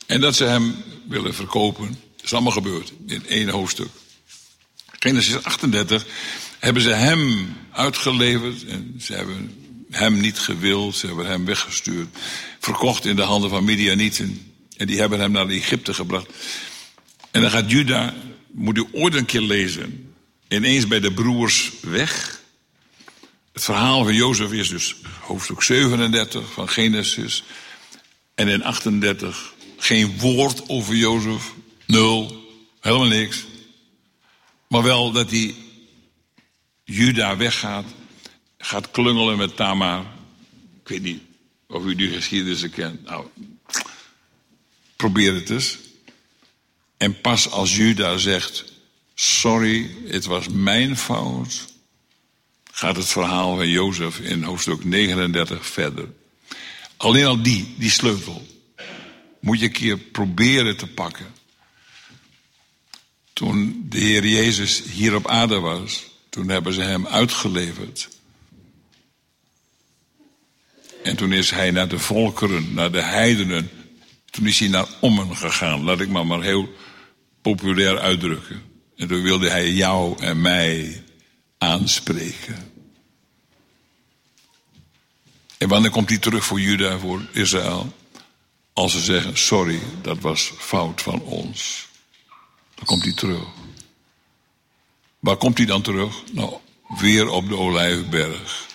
En 0.05 0.21
dat 0.21 0.35
ze 0.35 0.43
hem 0.43 0.75
willen 1.07 1.33
verkopen. 1.33 1.87
Dat 1.87 2.25
is 2.25 2.33
allemaal 2.33 2.51
gebeurd 2.51 2.93
in 3.07 3.27
één 3.27 3.49
hoofdstuk. 3.49 3.89
Genesis 4.99 5.43
38 5.43 6.05
hebben 6.59 6.83
ze 6.83 6.89
hem 6.89 7.53
uitgeleverd. 7.71 8.65
En 8.65 8.95
ze 9.01 9.13
hebben 9.13 9.58
hem 9.89 10.19
niet 10.19 10.39
gewild. 10.39 10.95
Ze 10.95 11.07
hebben 11.07 11.27
hem 11.27 11.45
weggestuurd. 11.45 12.17
Verkocht 12.59 13.05
in 13.05 13.15
de 13.15 13.21
handen 13.21 13.49
van 13.49 13.63
Midianieten. 13.63 14.53
En 14.77 14.87
die 14.87 14.99
hebben 14.99 15.19
hem 15.19 15.31
naar 15.31 15.47
Egypte 15.47 15.93
gebracht. 15.93 16.27
En 17.31 17.41
dan 17.41 17.51
gaat 17.51 17.71
Juda 17.71 18.13
moet 18.51 18.77
u 18.77 18.85
ooit 18.91 19.13
een 19.13 19.25
keer 19.25 19.41
lezen. 19.41 20.13
Ineens 20.47 20.87
bij 20.87 20.99
de 20.99 21.13
broers 21.13 21.71
weg. 21.81 22.41
Het 23.53 23.63
verhaal 23.63 24.03
van 24.03 24.13
Jozef 24.13 24.51
is 24.51 24.69
dus 24.69 24.95
hoofdstuk 25.19 25.61
37 25.61 26.51
van 26.51 26.69
Genesis. 26.69 27.43
En 28.35 28.47
in 28.47 28.63
38 28.63 29.53
geen 29.77 30.17
woord 30.19 30.69
over 30.69 30.95
Jozef. 30.95 31.53
Nul. 31.85 32.47
Helemaal 32.79 33.07
niks. 33.07 33.45
Maar 34.67 34.83
wel 34.83 35.11
dat 35.11 35.29
hij 35.29 35.55
Juda 36.83 37.37
weggaat. 37.37 37.85
Gaat 38.61 38.91
klungelen 38.91 39.37
met 39.37 39.55
Tamar. 39.55 40.05
Ik 40.81 40.87
weet 40.87 41.01
niet 41.01 41.21
of 41.67 41.85
u 41.85 41.95
die 41.95 42.09
geschiedenis 42.09 42.69
kent. 42.69 43.03
Nou, 43.03 43.25
probeer 44.95 45.33
het 45.33 45.49
eens. 45.49 45.77
En 46.97 47.21
pas 47.21 47.49
als 47.49 47.75
Juda 47.75 48.17
zegt: 48.17 48.65
Sorry, 49.15 49.91
het 50.05 50.25
was 50.25 50.47
mijn 50.47 50.97
fout, 50.97 51.73
gaat 52.71 52.95
het 52.95 53.07
verhaal 53.07 53.55
van 53.55 53.69
Jozef 53.69 54.19
in 54.19 54.43
hoofdstuk 54.43 54.83
39 54.83 55.65
verder. 55.65 56.07
Alleen 56.97 57.25
al 57.25 57.41
die, 57.41 57.75
die 57.77 57.89
sleutel, 57.89 58.47
moet 59.39 59.59
je 59.59 59.65
een 59.65 59.71
keer 59.71 59.97
proberen 59.97 60.77
te 60.77 60.87
pakken. 60.87 61.33
Toen 63.33 63.85
de 63.89 63.99
Heer 63.99 64.27
Jezus 64.27 64.83
hier 64.83 65.15
op 65.15 65.27
aarde 65.27 65.59
was, 65.59 66.03
toen 66.29 66.49
hebben 66.49 66.73
ze 66.73 66.81
hem 66.81 67.07
uitgeleverd. 67.07 68.18
En 71.09 71.15
toen 71.15 71.33
is 71.33 71.51
hij 71.51 71.71
naar 71.71 71.87
de 71.87 71.99
volkeren, 71.99 72.73
naar 72.73 72.91
de 72.91 73.01
heidenen. 73.01 73.69
Toen 74.29 74.47
is 74.47 74.59
hij 74.59 74.67
naar 74.67 74.87
Ommen 74.99 75.35
gegaan. 75.37 75.83
Laat 75.83 75.99
ik 75.99 76.09
maar, 76.09 76.25
maar 76.27 76.41
heel 76.41 76.73
populair 77.41 77.99
uitdrukken. 77.99 78.61
En 78.95 79.07
toen 79.07 79.21
wilde 79.21 79.49
hij 79.49 79.71
jou 79.71 80.19
en 80.23 80.41
mij 80.41 81.03
aanspreken. 81.57 82.71
En 85.57 85.67
wanneer 85.67 85.91
komt 85.91 86.09
hij 86.09 86.17
terug 86.17 86.45
voor 86.45 86.59
Juda, 86.59 86.99
voor 86.99 87.21
Israël? 87.31 87.93
Als 88.73 88.91
ze 88.91 88.99
zeggen, 88.99 89.37
sorry, 89.37 89.79
dat 90.01 90.19
was 90.19 90.53
fout 90.57 91.01
van 91.01 91.21
ons. 91.21 91.87
Dan 92.75 92.85
komt 92.85 93.03
hij 93.03 93.13
terug. 93.13 93.47
Waar 95.19 95.37
komt 95.37 95.57
hij 95.57 95.67
dan 95.67 95.81
terug? 95.81 96.23
Nou, 96.31 96.53
weer 96.99 97.29
op 97.29 97.47
de 97.47 97.57
Olijfberg. 97.57 98.68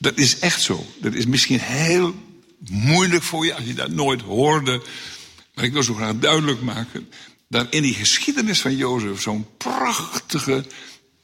Dat 0.00 0.18
is 0.18 0.38
echt 0.38 0.62
zo. 0.62 0.86
Dat 1.00 1.14
is 1.14 1.26
misschien 1.26 1.60
heel 1.60 2.14
moeilijk 2.70 3.22
voor 3.22 3.46
je 3.46 3.54
als 3.54 3.64
je 3.64 3.74
dat 3.74 3.90
nooit 3.90 4.20
hoorde. 4.20 4.82
Maar 5.54 5.64
ik 5.64 5.72
wil 5.72 5.82
zo 5.82 5.94
graag 5.94 6.18
duidelijk 6.18 6.60
maken 6.60 7.08
dat 7.48 7.66
in 7.70 7.82
die 7.82 7.94
geschiedenis 7.94 8.60
van 8.60 8.76
Jozef 8.76 9.20
zo'n 9.20 9.46
prachtige 9.56 10.64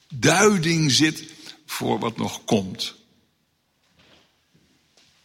duiding 0.08 0.92
zit 0.92 1.24
voor 1.66 1.98
wat 1.98 2.16
nog 2.16 2.44
komt. 2.44 2.94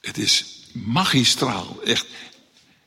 Het 0.01 0.17
is 0.17 0.45
magistraal, 0.71 1.81
echt. 1.83 2.07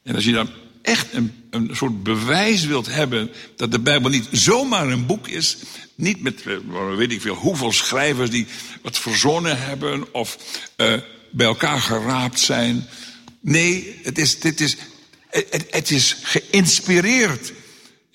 En 0.02 0.14
als 0.14 0.24
je 0.24 0.32
dan 0.32 0.50
echt 0.82 1.12
een, 1.12 1.43
een 1.54 1.70
soort 1.72 2.02
bewijs 2.02 2.64
wilt 2.64 2.86
hebben 2.86 3.30
dat 3.56 3.72
de 3.72 3.80
Bijbel 3.80 4.10
niet 4.10 4.28
zomaar 4.30 4.88
een 4.88 5.06
boek 5.06 5.28
is, 5.28 5.56
niet 5.94 6.22
met 6.22 6.42
eh, 6.46 6.96
weet 6.96 7.12
ik 7.12 7.20
veel 7.20 7.34
hoeveel 7.34 7.72
schrijvers 7.72 8.30
die 8.30 8.46
wat 8.82 8.98
verzonnen 8.98 9.58
hebben 9.60 10.14
of 10.14 10.38
uh, 10.76 10.94
bij 11.30 11.46
elkaar 11.46 11.80
geraapt 11.80 12.40
zijn. 12.40 12.88
Nee, 13.40 14.00
het 14.02 14.18
is, 14.18 14.40
dit 14.40 14.60
is, 14.60 14.76
het, 15.28 15.66
het 15.70 15.90
is 15.90 16.16
geïnspireerd 16.22 17.52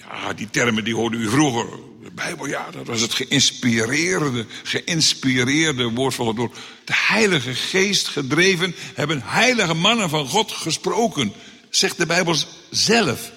Ah, 0.10 0.30
die 0.36 0.50
termen 0.50 0.84
die 0.84 0.96
hoorde 0.96 1.18
u 1.18 1.30
vroeger. 1.30 1.66
De 2.04 2.12
Bijbel, 2.12 2.48
ja, 2.48 2.72
dat 2.72 2.88
was 2.88 3.02
het 3.02 3.14
geïnspireerde, 3.14 4.46
geïnspireerde 4.64 5.90
woord 5.90 6.16
van. 6.16 6.36
Door 6.36 6.52
de 6.86 6.94
Heilige 6.96 7.54
Geest 7.54 8.08
gedreven 8.08 8.76
hebben 8.96 9.22
heilige 9.26 9.74
mannen 9.74 10.10
van 10.10 10.28
God 10.28 10.52
gesproken. 10.52 11.34
Zegt 11.70 11.98
de 11.98 12.06
Bijbel 12.06 12.36
zelf 12.70 13.32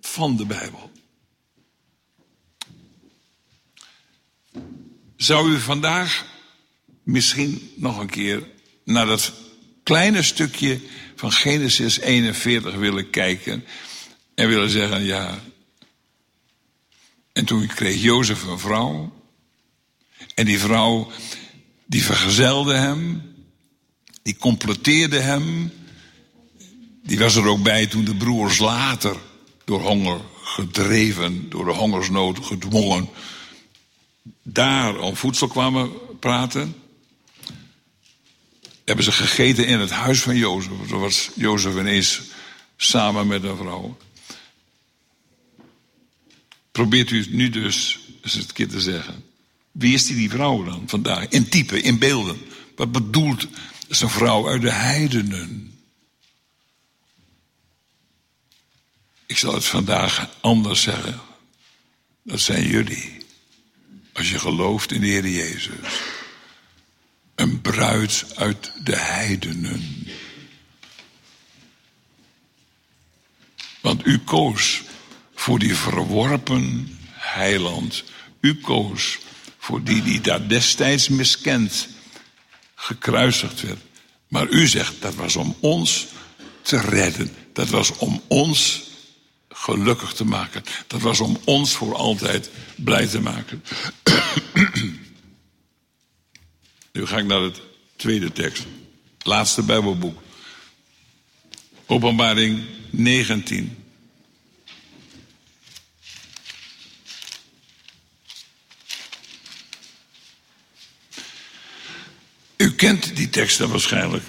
van 0.00 0.36
de 0.36 0.46
Bijbel. 0.46 0.90
Zou 5.16 5.52
u 5.52 5.60
vandaag 5.60 6.26
misschien 7.02 7.72
nog 7.76 7.98
een 7.98 8.10
keer 8.10 8.48
naar 8.84 9.06
dat 9.06 9.32
kleine 9.82 10.22
stukje 10.22 10.80
van 11.16 11.32
Genesis 11.32 11.98
41 11.98 12.74
willen 12.74 13.10
kijken 13.10 13.64
en 14.34 14.48
willen 14.48 14.70
zeggen, 14.70 15.04
ja, 15.04 15.42
en 17.34 17.44
toen 17.44 17.66
kreeg 17.66 18.02
Jozef 18.02 18.42
een 18.42 18.58
vrouw. 18.58 19.22
En 20.34 20.44
die 20.44 20.58
vrouw, 20.58 21.10
die 21.86 22.04
vergezelde 22.04 22.74
hem. 22.74 23.22
Die 24.22 24.36
completeerde 24.36 25.18
hem. 25.18 25.72
Die 27.06 27.18
was 27.18 27.34
er 27.34 27.46
ook 27.46 27.62
bij 27.62 27.86
toen 27.86 28.04
de 28.04 28.14
broers 28.14 28.58
later 28.58 29.16
door 29.64 29.80
honger 29.80 30.20
gedreven, 30.42 31.50
door 31.50 31.64
de 31.64 31.70
hongersnood 31.70 32.38
gedwongen, 32.46 33.08
daar 34.42 34.98
om 34.98 35.16
voedsel 35.16 35.48
kwamen 35.48 35.92
praten. 36.20 36.74
hebben 38.84 39.04
ze 39.04 39.12
gegeten 39.12 39.66
in 39.66 39.80
het 39.80 39.90
huis 39.90 40.20
van 40.20 40.36
Jozef. 40.36 40.72
Zo 40.88 40.98
was 40.98 41.30
Jozef 41.34 41.74
ineens 41.74 42.20
samen 42.76 43.26
met 43.26 43.42
een 43.42 43.56
vrouw. 43.56 43.96
Probeert 46.72 47.10
u 47.10 47.26
nu 47.30 47.48
dus 47.50 47.98
eens 48.22 48.34
het 48.34 48.52
keer 48.52 48.68
te 48.68 48.80
zeggen. 48.80 49.24
Wie 49.72 49.94
is 49.94 50.06
die, 50.06 50.16
die 50.16 50.30
vrouw 50.30 50.64
dan 50.64 50.82
vandaag? 50.86 51.28
In 51.28 51.48
type, 51.48 51.80
in 51.80 51.98
beelden. 51.98 52.40
Wat 52.76 52.92
bedoelt 52.92 53.46
is 53.88 54.00
een 54.00 54.10
vrouw 54.10 54.48
uit 54.48 54.62
de 54.62 54.72
heidenen? 54.72 55.73
Ik 59.26 59.38
zal 59.38 59.54
het 59.54 59.64
vandaag 59.64 60.28
anders 60.40 60.82
zeggen. 60.82 61.20
Dat 62.22 62.40
zijn 62.40 62.66
jullie. 62.66 63.18
Als 64.12 64.30
je 64.30 64.38
gelooft 64.38 64.92
in 64.92 65.00
de 65.00 65.06
Heer 65.06 65.28
Jezus. 65.28 66.00
Een 67.34 67.60
bruid 67.60 68.24
uit 68.34 68.72
de 68.82 68.96
heidenen. 68.96 70.06
Want 73.80 74.06
u 74.06 74.18
koos 74.18 74.82
voor 75.34 75.58
die 75.58 75.74
verworpen 75.74 76.98
heiland. 77.12 78.04
U 78.40 78.54
koos 78.60 79.18
voor 79.58 79.82
die 79.82 80.02
die 80.02 80.20
daar 80.20 80.48
destijds 80.48 81.08
miskend 81.08 81.88
gekruisigd 82.74 83.60
werd. 83.60 83.80
Maar 84.28 84.48
u 84.48 84.66
zegt 84.66 85.02
dat 85.02 85.14
was 85.14 85.36
om 85.36 85.56
ons 85.60 86.06
te 86.62 86.80
redden. 86.80 87.34
Dat 87.52 87.68
was 87.68 87.96
om 87.96 88.22
ons 88.26 88.82
gelukkig 89.54 90.12
te 90.12 90.24
maken. 90.24 90.62
Dat 90.86 91.00
was 91.00 91.20
om 91.20 91.38
ons 91.44 91.74
voor 91.74 91.94
altijd 91.94 92.50
blij 92.76 93.06
te 93.06 93.20
maken. 93.20 93.64
nu 96.92 97.06
ga 97.06 97.18
ik 97.18 97.26
naar 97.26 97.40
het 97.40 97.60
tweede 97.96 98.32
tekst. 98.32 98.66
Laatste 99.22 99.62
Bijbelboek. 99.62 100.22
Openbaring 101.86 102.64
19. 102.90 103.76
U 112.56 112.72
kent 112.74 113.16
die 113.16 113.30
teksten 113.30 113.68
waarschijnlijk. 113.68 114.24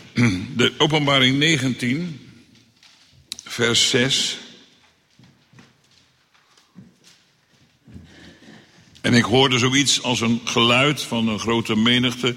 De 0.56 0.74
openbaring 0.78 1.38
19, 1.38 2.30
vers 3.44 3.90
6. 3.90 4.38
En 9.06 9.14
ik 9.14 9.24
hoorde 9.24 9.60
zoiets 9.60 10.04
als 10.04 10.22
een 10.22 10.42
geluid 10.44 11.02
van 11.02 11.28
een 11.28 11.40
grote 11.40 11.76
menigte. 11.76 12.36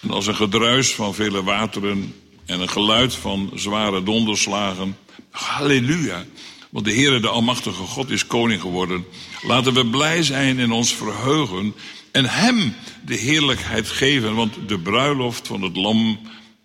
En 0.00 0.10
als 0.10 0.26
een 0.26 0.34
gedruis 0.34 0.94
van 0.94 1.14
vele 1.14 1.42
wateren. 1.42 2.14
En 2.46 2.60
een 2.60 2.68
geluid 2.68 3.14
van 3.14 3.50
zware 3.54 4.02
donderslagen. 4.02 4.96
Halleluja. 5.30 6.24
Want 6.70 6.84
de 6.84 6.92
Heere, 6.92 7.20
de 7.20 7.28
Almachtige 7.28 7.82
God, 7.82 8.10
is 8.10 8.26
koning 8.26 8.60
geworden. 8.60 9.04
Laten 9.42 9.74
we 9.74 9.86
blij 9.86 10.22
zijn 10.22 10.58
en 10.58 10.72
ons 10.72 10.94
verheugen 10.94 11.74
en 12.12 12.24
hem 12.24 12.74
de 13.04 13.14
heerlijkheid 13.14 13.88
geven, 13.88 14.34
want 14.34 14.54
de 14.66 14.78
bruiloft 14.78 15.46
van 15.46 15.62
het 15.62 15.76
lam 15.76 16.20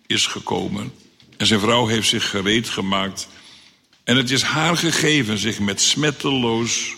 is 0.06 0.26
gekomen. 0.26 0.92
En 1.36 1.46
zijn 1.46 1.60
vrouw 1.60 1.86
heeft 1.86 2.08
zich 2.08 2.30
gereed 2.30 2.68
gemaakt. 2.68 3.28
En 4.04 4.16
het 4.16 4.30
is 4.30 4.42
haar 4.42 4.76
gegeven 4.76 5.38
zich 5.38 5.58
met 5.58 5.80
smetteloos 5.80 6.94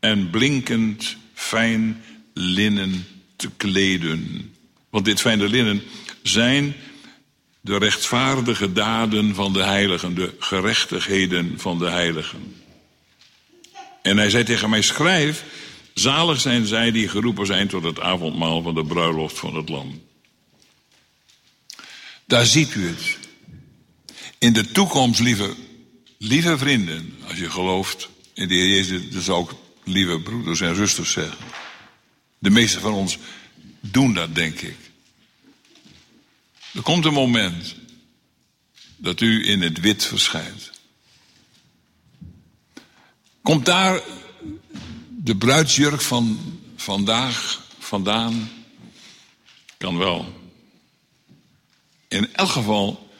en 0.00 0.30
blinkend 0.30 1.18
fijn 1.40 2.02
linnen 2.34 3.06
te 3.36 3.50
kleden. 3.56 4.54
Want 4.90 5.04
dit 5.04 5.20
fijne 5.20 5.48
linnen 5.48 5.82
zijn 6.22 6.74
de 7.60 7.78
rechtvaardige 7.78 8.72
daden 8.72 9.34
van 9.34 9.52
de 9.52 9.62
heiligen, 9.62 10.14
de 10.14 10.34
gerechtigheden 10.38 11.54
van 11.56 11.78
de 11.78 11.88
heiligen. 11.90 12.54
En 14.02 14.16
hij 14.16 14.30
zei 14.30 14.44
tegen 14.44 14.70
mij: 14.70 14.82
schrijf 14.82 15.44
Zalig 15.94 16.40
zijn 16.40 16.66
zij 16.66 16.90
die 16.90 17.08
geroepen 17.08 17.46
zijn 17.46 17.68
tot 17.68 17.82
het 17.82 18.00
avondmaal 18.00 18.62
van 18.62 18.74
de 18.74 18.84
bruiloft 18.84 19.38
van 19.38 19.56
het 19.56 19.68
Lam. 19.68 20.02
Daar 22.26 22.46
ziet 22.46 22.74
u 22.74 22.86
het. 22.86 23.18
In 24.38 24.52
de 24.52 24.70
toekomst, 24.70 25.20
lieve, 25.20 25.54
lieve 26.18 26.58
vrienden, 26.58 27.14
als 27.28 27.38
je 27.38 27.50
gelooft 27.50 28.08
in 28.34 28.48
de 28.48 28.54
Heer 28.54 28.68
Jezus, 28.68 29.10
dan 29.10 29.22
zou 29.22 29.44
ik 29.44 29.50
lieve 29.90 30.20
broeders 30.20 30.60
en 30.60 30.76
zusters 30.76 31.12
zeggen. 31.12 31.38
De 32.38 32.50
meeste 32.50 32.80
van 32.80 32.92
ons 32.92 33.18
doen 33.80 34.14
dat, 34.14 34.34
denk 34.34 34.60
ik. 34.60 34.76
Er 36.74 36.82
komt 36.82 37.04
een 37.04 37.12
moment 37.12 37.74
dat 38.96 39.20
u 39.20 39.48
in 39.48 39.62
het 39.62 39.80
wit 39.80 40.04
verschijnt. 40.04 40.70
Komt 43.42 43.64
daar 43.64 44.02
de 45.08 45.36
bruidsjurk 45.36 46.00
van 46.00 46.38
vandaag 46.76 47.66
vandaan? 47.78 48.50
Kan 49.76 49.98
wel. 49.98 50.40
In 52.08 52.34
elk 52.34 52.48
geval, 52.48 53.10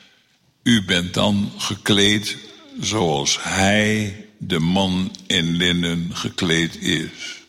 u 0.63 0.85
bent 0.85 1.15
dan 1.15 1.53
gekleed 1.57 2.37
zoals 2.81 3.43
hij, 3.43 4.29
de 4.43 4.59
man 4.59 5.13
in 5.27 5.57
linnen, 5.57 6.11
gekleed 6.13 6.77
is. 6.77 7.43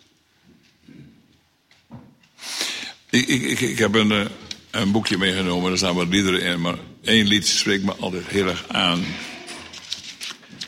Ik, 3.09 3.27
ik, 3.27 3.59
ik, 3.59 3.77
heb 3.77 3.93
een, 3.93 4.11
eh, 4.11 4.25
een 4.71 4.91
boekje 4.91 5.17
meegenomen, 5.17 5.69
daar 5.69 5.77
staan 5.77 5.95
wat 5.95 6.07
liederen 6.07 6.41
in, 6.41 6.61
maar 6.61 6.77
één 7.03 7.27
lied 7.27 7.47
spreekt 7.47 7.83
me 7.83 7.95
altijd 7.95 8.27
heel 8.27 8.47
erg 8.47 8.67
aan. 8.67 9.05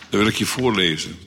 Dat 0.10 0.20
wil 0.20 0.28
ik 0.28 0.36
je 0.36 0.46
voorlezen. 0.46 1.18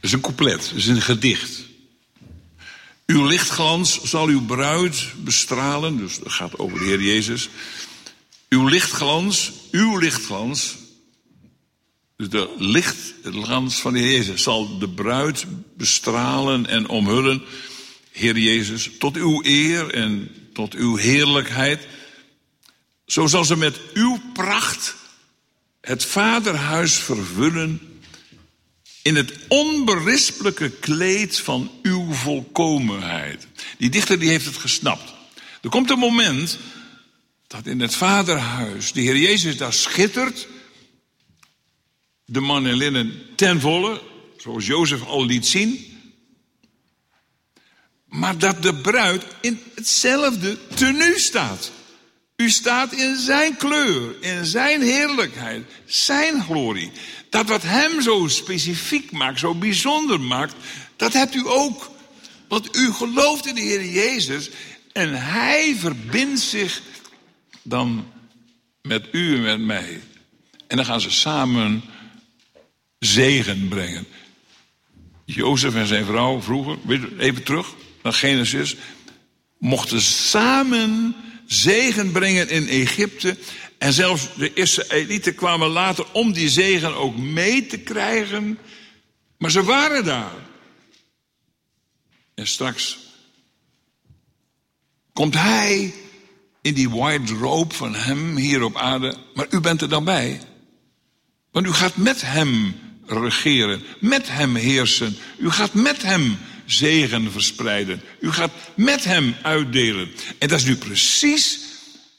is 0.00 0.12
een 0.12 0.20
couplet, 0.20 0.72
is 0.74 0.86
een 0.86 1.02
gedicht. 1.02 1.62
Uw 3.06 3.26
lichtglans 3.26 4.02
zal 4.02 4.26
uw 4.26 4.44
bruid 4.44 5.06
bestralen, 5.16 5.96
dus 5.96 6.18
dat 6.18 6.32
gaat 6.32 6.58
over 6.58 6.78
de 6.78 6.84
Heer 6.84 7.02
Jezus. 7.02 7.48
Uw 8.48 8.66
lichtglans, 8.66 9.52
uw 9.74 9.98
lichtglans, 9.98 10.76
dus 12.16 12.28
de 12.28 12.54
lichtglans 12.58 13.80
van 13.80 13.92
de 13.92 13.98
Heer 13.98 14.12
Jezus 14.12 14.42
zal 14.42 14.78
de 14.78 14.88
bruid 14.88 15.44
bestralen 15.76 16.66
en 16.66 16.88
omhullen, 16.88 17.42
Heer 18.10 18.38
Jezus, 18.38 18.90
tot 18.98 19.16
uw 19.16 19.44
eer 19.44 19.94
en 19.94 20.30
tot 20.52 20.74
uw 20.74 20.96
heerlijkheid. 20.96 21.86
Zo 23.06 23.26
zal 23.26 23.44
ze 23.44 23.56
met 23.56 23.80
uw 23.94 24.20
pracht 24.32 24.94
het 25.80 26.04
vaderhuis 26.04 26.94
vervullen 26.94 27.80
in 29.02 29.16
het 29.16 29.32
onberispelijke 29.48 30.70
kleed 30.70 31.40
van 31.40 31.70
uw 31.82 32.12
volkomenheid. 32.12 33.46
Die 33.78 33.90
dichter 33.90 34.18
die 34.18 34.28
heeft 34.28 34.46
het 34.46 34.56
gesnapt. 34.56 35.12
Er 35.62 35.70
komt 35.70 35.90
een 35.90 35.98
moment 35.98 36.58
dat 37.54 37.66
in 37.66 37.80
het 37.80 37.94
vaderhuis 37.94 38.92
de 38.92 39.00
Heer 39.00 39.16
Jezus 39.16 39.56
daar 39.56 39.72
schittert. 39.72 40.48
De 42.24 42.40
man 42.40 42.66
in 42.66 42.74
linnen 42.74 43.22
ten 43.36 43.60
volle, 43.60 44.02
zoals 44.36 44.66
Jozef 44.66 45.02
al 45.02 45.24
liet 45.24 45.46
zien. 45.46 45.98
Maar 48.06 48.38
dat 48.38 48.62
de 48.62 48.74
bruid 48.74 49.24
in 49.40 49.60
hetzelfde 49.74 50.58
tenue 50.74 51.18
staat. 51.18 51.70
U 52.36 52.50
staat 52.50 52.92
in 52.92 53.16
zijn 53.16 53.56
kleur, 53.56 54.22
in 54.22 54.44
zijn 54.44 54.82
heerlijkheid, 54.82 55.70
zijn 55.84 56.42
glorie. 56.42 56.90
Dat 57.30 57.48
wat 57.48 57.62
hem 57.62 58.02
zo 58.02 58.28
specifiek 58.28 59.10
maakt, 59.10 59.38
zo 59.38 59.54
bijzonder 59.54 60.20
maakt, 60.20 60.54
dat 60.96 61.12
hebt 61.12 61.34
u 61.34 61.48
ook. 61.48 61.90
Want 62.48 62.76
u 62.76 62.92
gelooft 62.92 63.46
in 63.46 63.54
de 63.54 63.60
Heer 63.60 63.84
Jezus 63.84 64.50
en 64.92 65.22
hij 65.22 65.76
verbindt 65.78 66.40
zich 66.40 66.82
dan 67.64 68.12
met 68.82 69.08
u 69.12 69.34
en 69.34 69.42
met 69.42 69.60
mij. 69.60 70.00
En 70.66 70.76
dan 70.76 70.86
gaan 70.86 71.00
ze 71.00 71.10
samen 71.10 71.82
zegen 72.98 73.68
brengen. 73.68 74.06
Jozef 75.24 75.74
en 75.74 75.86
zijn 75.86 76.04
vrouw 76.04 76.40
vroeger, 76.40 76.78
even 77.18 77.42
terug 77.42 77.74
naar 78.02 78.12
Genesis, 78.12 78.76
mochten 79.58 80.00
samen 80.00 81.16
zegen 81.46 82.12
brengen 82.12 82.48
in 82.48 82.68
Egypte. 82.68 83.36
En 83.78 83.92
zelfs 83.92 84.34
de 84.36 84.52
Israëlieten 84.52 85.34
kwamen 85.34 85.68
later 85.68 86.06
om 86.12 86.32
die 86.32 86.48
zegen 86.48 86.94
ook 86.94 87.16
mee 87.16 87.66
te 87.66 87.78
krijgen. 87.78 88.58
Maar 89.38 89.50
ze 89.50 89.62
waren 89.62 90.04
daar. 90.04 90.42
En 92.34 92.46
straks 92.46 92.98
komt 95.12 95.34
hij 95.34 95.94
in 96.64 96.74
die 96.74 96.90
white 96.90 97.34
robe 97.34 97.74
van 97.74 97.94
hem 97.94 98.36
hier 98.36 98.62
op 98.62 98.76
aarde. 98.76 99.16
Maar 99.34 99.46
u 99.50 99.60
bent 99.60 99.80
er 99.82 99.88
dan 99.88 100.04
bij. 100.04 100.40
Want 101.50 101.66
u 101.66 101.72
gaat 101.72 101.96
met 101.96 102.20
hem 102.20 102.74
regeren, 103.06 103.82
met 104.00 104.28
hem 104.28 104.54
heersen. 104.54 105.16
U 105.38 105.50
gaat 105.50 105.74
met 105.74 106.02
hem 106.02 106.38
zegen 106.64 107.32
verspreiden. 107.32 108.02
U 108.20 108.32
gaat 108.32 108.50
met 108.74 109.04
hem 109.04 109.34
uitdelen. 109.42 110.08
En 110.38 110.48
dat 110.48 110.58
is 110.58 110.64
nu 110.64 110.76
precies 110.76 111.58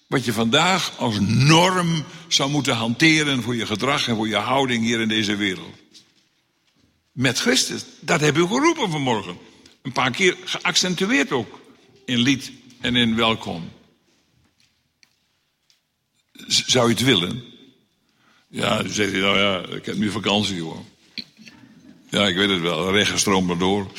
wat 0.08 0.26
je 0.26 0.34
vandaag 0.34 0.98
als 0.98 1.16
norm 1.20 2.04
zou 2.28 2.50
moeten 2.50 2.76
hanteren 2.76 3.44
voor 3.44 3.56
je 3.56 3.66
gedrag 3.66 4.08
en 4.08 4.16
voor 4.16 4.28
je 4.28 4.36
houding 4.36 4.84
hier 4.84 5.00
in 5.00 5.08
deze 5.08 5.36
wereld. 5.36 5.76
Met 7.12 7.40
Christus. 7.40 7.86
Dat 8.00 8.22
heb 8.22 8.38
u 8.38 8.48
geroepen 8.48 8.92
vanmorgen. 8.92 9.38
Een 9.82 9.92
paar 9.92 10.12
keer 10.12 10.38
geaccentueerd 10.44 11.32
ook. 11.32 11.60
In 12.06 12.18
lied 12.18 12.52
en 12.82 12.96
in 12.96 13.16
welkom. 13.16 13.75
Zou 16.48 16.88
je 16.88 16.94
het 16.94 17.04
willen? 17.04 17.44
Ja, 18.48 18.82
dan 18.84 18.94
zegt 18.94 19.12
hij, 19.12 19.20
nou 19.22 19.38
ja, 19.38 19.76
ik 19.76 19.86
heb 19.86 19.96
nu 19.96 20.12
vakantie 20.12 20.62
hoor. 20.62 20.84
Ja, 22.10 22.28
ik 22.28 22.36
weet 22.36 22.50
het 22.50 22.62
wel, 22.62 22.86
de 22.86 22.92
regen 22.92 23.20
stroomt 23.20 23.48
maar 23.48 23.58
door. 23.58 23.92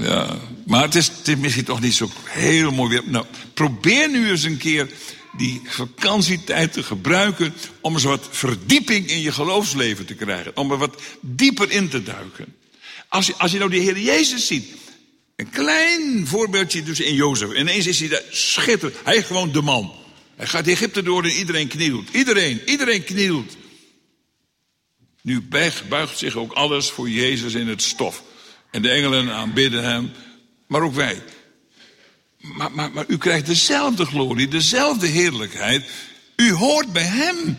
Ja, 0.00 0.38
maar 0.66 0.82
het 0.82 0.94
is, 0.94 1.10
misschien 1.38 1.64
toch 1.64 1.80
niet 1.80 1.94
zo 1.94 2.10
heel 2.24 2.70
mooi 2.70 2.90
weer. 2.90 3.02
Nou, 3.04 3.26
probeer 3.54 4.10
nu 4.10 4.30
eens 4.30 4.42
een 4.42 4.56
keer 4.56 4.90
die 5.36 5.60
vakantietijd 5.64 6.72
te 6.72 6.82
gebruiken 6.82 7.54
om 7.80 7.94
eens 7.94 8.04
wat 8.04 8.28
verdieping 8.30 9.08
in 9.08 9.20
je 9.20 9.32
geloofsleven 9.32 10.06
te 10.06 10.14
krijgen. 10.14 10.56
Om 10.56 10.70
er 10.70 10.78
wat 10.78 11.02
dieper 11.20 11.70
in 11.70 11.88
te 11.88 12.02
duiken. 12.02 12.54
Als 13.08 13.26
je, 13.26 13.34
als 13.36 13.52
je 13.52 13.58
nou 13.58 13.70
de 13.70 13.76
Heer 13.76 13.98
Jezus 13.98 14.46
ziet, 14.46 14.66
een 15.36 15.50
klein 15.50 16.26
voorbeeldje 16.26 16.82
dus 16.82 17.00
in 17.00 17.14
Jozef. 17.14 17.52
Ineens 17.52 17.86
is 17.86 17.98
hij 18.00 18.08
daar 18.08 18.22
schitterend. 18.30 18.96
Hij 19.04 19.16
is 19.16 19.24
gewoon 19.24 19.52
de 19.52 19.62
man. 19.62 19.92
Hij 20.36 20.46
gaat 20.46 20.66
Egypte 20.66 21.02
door 21.02 21.24
en 21.24 21.30
iedereen 21.30 21.68
knielt. 21.68 22.08
Iedereen, 22.10 22.60
iedereen 22.66 23.04
knielt. 23.04 23.56
Nu 25.22 25.40
buigt 25.88 26.18
zich 26.18 26.36
ook 26.36 26.52
alles 26.52 26.90
voor 26.90 27.10
Jezus 27.10 27.54
in 27.54 27.68
het 27.68 27.82
stof. 27.82 28.22
En 28.70 28.82
de 28.82 28.90
engelen 28.90 29.32
aanbidden 29.32 29.84
hem, 29.84 30.12
maar 30.66 30.82
ook 30.82 30.94
wij. 30.94 31.22
Maar, 32.40 32.72
maar, 32.72 32.92
maar 32.92 33.04
u 33.08 33.18
krijgt 33.18 33.46
dezelfde 33.46 34.04
glorie, 34.04 34.48
dezelfde 34.48 35.06
heerlijkheid. 35.06 35.90
U 36.36 36.52
hoort 36.52 36.92
bij 36.92 37.04
hem. 37.04 37.58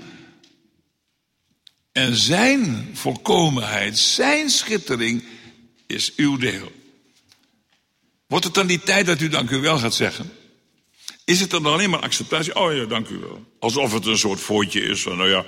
En 1.91 2.15
zijn 2.15 2.89
volkomenheid, 2.93 3.97
zijn 3.97 4.49
schittering 4.49 5.23
is 5.87 6.15
uw 6.15 6.37
deel. 6.37 6.71
Wordt 8.27 8.45
het 8.45 8.53
dan 8.53 8.67
die 8.67 8.79
tijd 8.79 9.05
dat 9.05 9.21
u 9.21 9.29
dank 9.29 9.49
u 9.49 9.57
wel 9.57 9.77
gaat 9.77 9.93
zeggen? 9.93 10.31
Is 11.27 11.39
het 11.39 11.49
dan 11.49 11.65
alleen 11.65 11.89
maar 11.89 11.99
acceptatie? 11.99 12.55
Oh 12.55 12.75
ja, 12.75 12.85
dank 12.85 13.07
u 13.07 13.17
wel. 13.17 13.45
Alsof 13.59 13.93
het 13.93 14.05
een 14.05 14.17
soort 14.17 14.39
voortje 14.39 14.81
is 14.81 15.01
van, 15.01 15.17
nou 15.17 15.29
ja, 15.29 15.45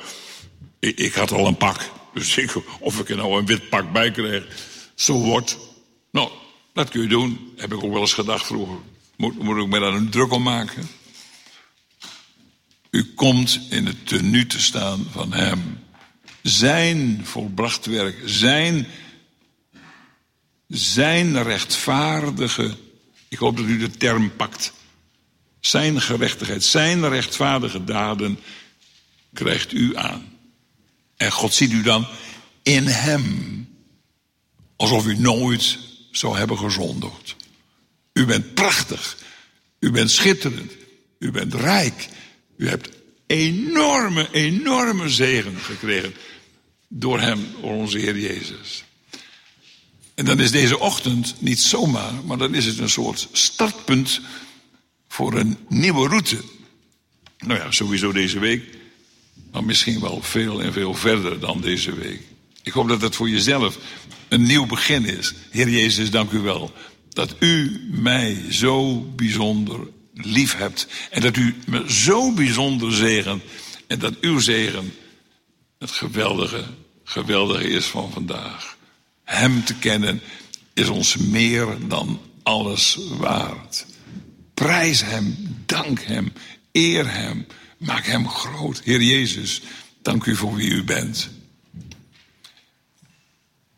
ik, 0.80 0.98
ik 0.98 1.13
had 1.13 1.32
al 1.32 1.48
een 1.48 1.58
pak. 1.58 1.92
Dus 2.13 2.38
ik, 2.38 2.56
of 2.80 3.00
ik 3.00 3.10
er 3.10 3.15
nou 3.15 3.39
een 3.39 3.46
wit 3.46 3.70
pak 3.70 3.92
bij 3.92 4.12
krijg, 4.12 4.46
zo 4.96 5.13
wordt. 5.13 5.58
Nou, 6.12 6.30
dat 6.74 6.89
kun 6.89 7.02
je 7.02 7.08
doen. 7.08 7.54
Heb 7.56 7.74
ik 7.74 7.84
ook 7.84 7.92
wel 7.92 8.02
eens 8.02 8.13
gedacht 8.13 8.46
vroeger. 8.46 8.78
Moet, 9.18 9.39
moet 9.44 9.58
ik 9.58 9.68
me 9.68 9.80
daar 9.80 9.94
een 9.94 10.10
druk 10.10 10.32
om 10.32 10.44
maken? 10.44 10.89
U 12.89 13.13
komt 13.13 13.60
in 13.70 13.86
het 13.86 14.08
tenue 14.08 14.48
te 14.48 14.60
staan 14.60 15.08
van 15.12 15.34
Hem. 15.34 15.80
Zijn 16.42 17.22
volbracht 17.24 17.86
werk, 17.86 18.22
zijn, 18.26 18.88
zijn 20.68 21.44
rechtvaardige, 21.44 22.78
ik 23.28 23.38
hoop 23.38 23.58
dat 23.58 23.65
u 23.65 23.78
de 23.78 23.92
term 23.92 24.36
pakt, 24.36 24.74
zijn 25.60 26.02
gerechtigheid, 26.02 26.63
zijn 26.63 27.10
rechtvaardige 27.10 27.84
daden 27.84 28.39
krijgt 29.34 29.74
u 29.74 29.98
aan. 29.98 30.38
En 31.17 31.32
God 31.32 31.54
ziet 31.54 31.72
u 31.72 31.82
dan 31.82 32.08
in 32.63 32.88
Hem, 32.88 33.67
alsof 34.76 35.06
u 35.06 35.17
nooit 35.17 35.78
zou 36.12 36.38
hebben 36.38 36.58
gezondigd. 36.58 37.36
U 38.13 38.26
bent 38.26 38.54
prachtig. 38.54 39.17
U 39.80 39.91
bent 39.91 40.12
schitterend. 40.12 40.72
U 41.19 41.32
bent 41.32 41.54
rijk. 41.54 42.08
U 42.58 42.67
hebt 42.67 42.89
enorme, 43.28 44.28
enorme 44.32 45.10
zegen 45.10 45.58
gekregen. 45.58 46.13
Door 46.88 47.19
Hem, 47.19 47.48
door 47.62 47.72
onze 47.72 47.98
Heer 47.98 48.19
Jezus. 48.19 48.84
En 50.15 50.26
dan 50.26 50.39
is 50.39 50.52
deze 50.52 50.80
ochtend 50.80 51.36
niet 51.39 51.60
zomaar, 51.60 52.13
maar 52.26 52.38
dan 52.38 52.54
is 52.54 52.65
het 52.65 52.78
een 52.78 52.89
soort 52.89 53.28
startpunt 53.32 54.22
voor 55.10 55.34
een 55.34 55.58
nieuwe 55.67 56.08
route. 56.08 56.38
Nou 57.38 57.60
ja, 57.60 57.72
sowieso 57.72 58.12
deze 58.12 58.39
week, 58.39 58.63
maar 59.52 59.63
misschien 59.63 60.00
wel 60.00 60.22
veel 60.22 60.62
en 60.62 60.74
veel 60.74 60.93
verder 60.93 61.39
dan 61.39 61.62
deze 61.62 61.93
week. 61.93 62.22
Ik 62.63 62.74
hoop 62.74 62.88
dat 62.88 63.02
het 63.02 63.15
voor 63.15 63.30
jezelf 63.30 63.78
een 64.28 64.43
nieuw 64.43 64.65
begin 64.65 65.06
is. 65.06 65.34
Heer 65.50 65.69
Jezus, 65.69 66.12
dank 66.12 66.32
u 66.32 66.39
wel 66.39 66.74
dat 67.10 67.36
u 67.39 67.82
mij 67.91 68.43
zo 68.50 69.02
bijzonder 69.02 69.80
lief 70.13 70.56
hebt. 70.58 70.88
En 71.10 71.22
dat 71.22 71.38
u 71.38 71.56
me 71.65 71.93
zo 71.93 72.34
bijzonder 72.34 72.93
zegent. 72.93 73.43
En 73.88 74.00
dat 74.00 74.19
uw 74.22 74.39
zegen 74.39 74.93
het 75.80 75.91
geweldige, 75.91 76.63
geweldige 77.04 77.67
is 77.67 77.86
van 77.86 78.12
vandaag. 78.12 78.78
Hem 79.24 79.63
te 79.63 79.76
kennen 79.76 80.22
is 80.74 80.88
ons 80.89 81.17
meer 81.17 81.67
dan 81.88 82.22
alles 82.43 82.98
waard. 83.17 83.86
Prijs 84.60 85.02
hem, 85.02 85.56
dank 85.65 86.02
hem, 86.02 86.34
eer 86.72 87.12
hem, 87.12 87.48
maak 87.78 88.06
hem 88.06 88.30
groot. 88.30 88.82
Heer 88.84 89.02
Jezus, 89.02 89.62
dank 90.02 90.26
u 90.26 90.36
voor 90.36 90.56
wie 90.56 90.69
u 90.69 90.84
bent. 90.84 91.30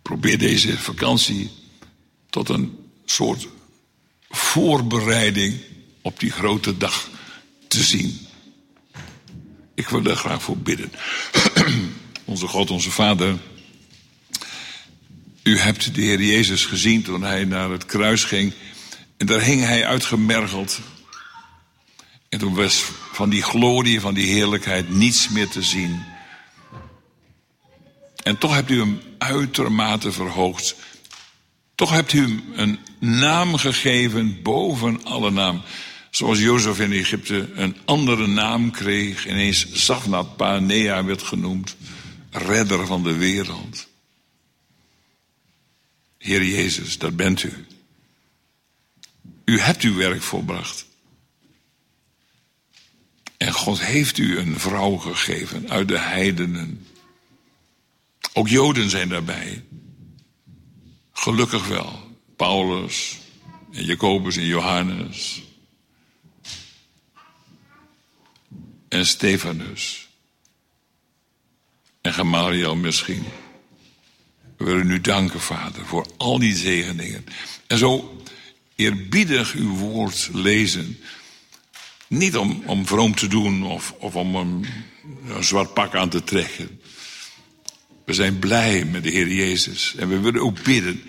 Probeer 0.01 0.37
deze 0.37 0.77
vakantie 0.77 1.49
tot 2.29 2.49
een 2.49 2.77
soort 3.05 3.47
voorbereiding 4.29 5.59
op 6.01 6.19
die 6.19 6.31
grote 6.31 6.77
dag 6.77 7.09
te 7.67 7.83
zien. 7.83 8.27
Ik 9.73 9.89
wil 9.89 10.01
daar 10.01 10.15
graag 10.15 10.43
voor 10.43 10.57
bidden. 10.57 10.91
onze 12.25 12.47
God, 12.47 12.71
onze 12.71 12.91
Vader. 12.91 13.37
U 15.43 15.57
hebt 15.57 15.95
de 15.95 16.01
Heer 16.01 16.21
Jezus 16.21 16.65
gezien 16.65 17.01
toen 17.01 17.23
hij 17.23 17.45
naar 17.45 17.69
het 17.69 17.85
kruis 17.85 18.23
ging. 18.23 18.53
En 19.21 19.27
daar 19.27 19.41
hing 19.41 19.63
hij 19.63 19.85
uitgemergeld. 19.85 20.79
En 22.29 22.39
toen 22.39 22.55
was 22.55 22.83
van 23.11 23.29
die 23.29 23.41
glorie, 23.41 23.99
van 23.99 24.13
die 24.13 24.27
heerlijkheid 24.27 24.89
niets 24.89 25.29
meer 25.29 25.47
te 25.47 25.61
zien. 25.61 26.03
En 28.23 28.37
toch 28.37 28.53
hebt 28.53 28.69
u 28.69 28.79
hem 28.79 29.01
uitermate 29.17 30.11
verhoogd. 30.11 30.75
Toch 31.75 31.89
hebt 31.89 32.13
u 32.13 32.21
hem 32.21 32.43
een 32.55 32.79
naam 32.99 33.55
gegeven 33.55 34.41
boven 34.41 35.03
alle 35.03 35.31
naam. 35.31 35.61
Zoals 36.09 36.39
Jozef 36.39 36.79
in 36.79 36.91
Egypte 36.91 37.49
een 37.55 37.77
andere 37.85 38.27
naam 38.27 38.71
kreeg. 38.71 39.27
Ineens 39.27 39.71
Zafnat 39.71 40.37
Panea 40.37 41.03
werd 41.03 41.21
genoemd. 41.21 41.75
Redder 42.31 42.87
van 42.87 43.03
de 43.03 43.17
wereld. 43.17 43.87
Heer 46.17 46.43
Jezus, 46.43 46.97
dat 46.97 47.15
bent 47.15 47.43
u. 47.43 47.65
U 49.51 49.59
hebt 49.59 49.81
uw 49.81 49.95
werk 49.95 50.21
volbracht. 50.21 50.85
En 53.37 53.51
God 53.51 53.81
heeft 53.81 54.17
u 54.17 54.37
een 54.37 54.59
vrouw 54.59 54.95
gegeven 54.97 55.69
uit 55.69 55.87
de 55.87 55.99
heidenen. 55.99 56.87
Ook 58.33 58.47
Joden 58.47 58.89
zijn 58.89 59.09
daarbij. 59.09 59.63
Gelukkig 61.13 61.67
wel. 61.67 62.17
Paulus 62.35 63.17
en 63.71 63.85
Jacobus 63.85 64.37
en 64.37 64.45
Johannes. 64.45 65.43
En 68.87 69.05
Stefanus. 69.05 70.09
En 72.01 72.13
Gamaliel 72.13 72.75
misschien. 72.75 73.25
We 74.57 74.65
willen 74.65 74.89
u 74.89 75.01
danken, 75.01 75.41
Vader, 75.41 75.85
voor 75.85 76.05
al 76.17 76.39
die 76.39 76.55
zegeningen. 76.55 77.25
En 77.67 77.77
zo 77.77 78.21
eerbiedig 78.81 79.53
uw 79.53 79.75
woord 79.75 80.29
lezen. 80.33 80.97
Niet 82.07 82.37
om, 82.37 82.63
om 82.65 82.87
vroom 82.87 83.15
te 83.15 83.27
doen 83.27 83.63
of, 83.63 83.95
of 83.99 84.15
om 84.15 84.35
een, 84.35 84.65
zwart 85.39 85.73
pak 85.73 85.95
aan 85.95 86.09
te 86.09 86.23
trekken. 86.23 86.81
We 88.05 88.13
zijn 88.13 88.39
blij 88.39 88.85
met 88.85 89.03
de 89.03 89.09
Heer 89.09 89.33
Jezus. 89.33 89.95
En 89.95 90.09
we 90.09 90.19
willen 90.19 90.41
ook 90.41 90.63
bidden 90.63 91.01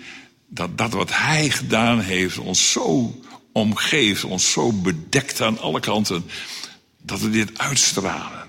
dat 0.47 0.77
dat 0.77 0.93
wat 0.93 1.09
Hij 1.11 1.49
gedaan 1.49 1.99
heeft 1.99 2.37
ons 2.37 2.71
zo 2.71 3.19
omgeeft, 3.51 4.23
ons 4.23 4.51
zo 4.51 4.71
bedekt 4.71 5.41
aan 5.41 5.59
alle 5.59 5.79
kanten, 5.79 6.25
dat 7.01 7.19
we 7.19 7.29
dit 7.29 7.59
uitstralen. 7.59 8.47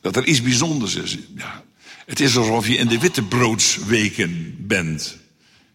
Dat 0.00 0.16
er 0.16 0.24
iets 0.24 0.42
bijzonders 0.42 0.94
is. 0.94 1.18
Ja, 1.36 1.64
het 2.06 2.20
is 2.20 2.36
alsof 2.36 2.66
je 2.66 2.76
in 2.76 2.88
de 2.88 2.98
wittebroodsweken 2.98 4.54
bent, 4.58 5.18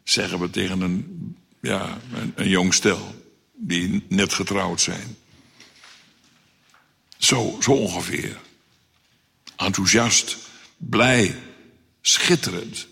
zeggen 0.04 0.40
we 0.40 0.50
tegen 0.50 0.82
een, 0.82 1.36
ja, 1.64 1.98
een, 2.36 2.50
jong 2.50 2.74
stel 2.74 3.16
die 3.54 4.06
net 4.08 4.34
getrouwd 4.34 4.82
zijn. 4.82 5.16
Zo, 7.18 7.58
zo 7.62 7.72
ongeveer. 7.72 8.38
Enthousiast, 9.56 10.38
blij, 10.78 11.36
schitterend. 12.02 12.88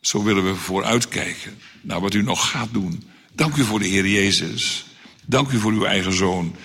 Zo 0.00 0.22
willen 0.22 0.44
we 0.44 0.54
vooruitkijken 0.54 1.58
naar 1.80 2.00
wat 2.00 2.14
u 2.14 2.22
nog 2.22 2.50
gaat 2.50 2.72
doen. 2.72 3.10
Dank 3.32 3.56
u 3.56 3.64
voor 3.64 3.78
de 3.78 3.88
Heer 3.88 4.06
Jezus. 4.06 4.86
Dank 5.26 5.50
u 5.50 5.58
voor 5.58 5.72
uw 5.72 5.84
eigen 5.84 6.12
zoon. 6.12 6.56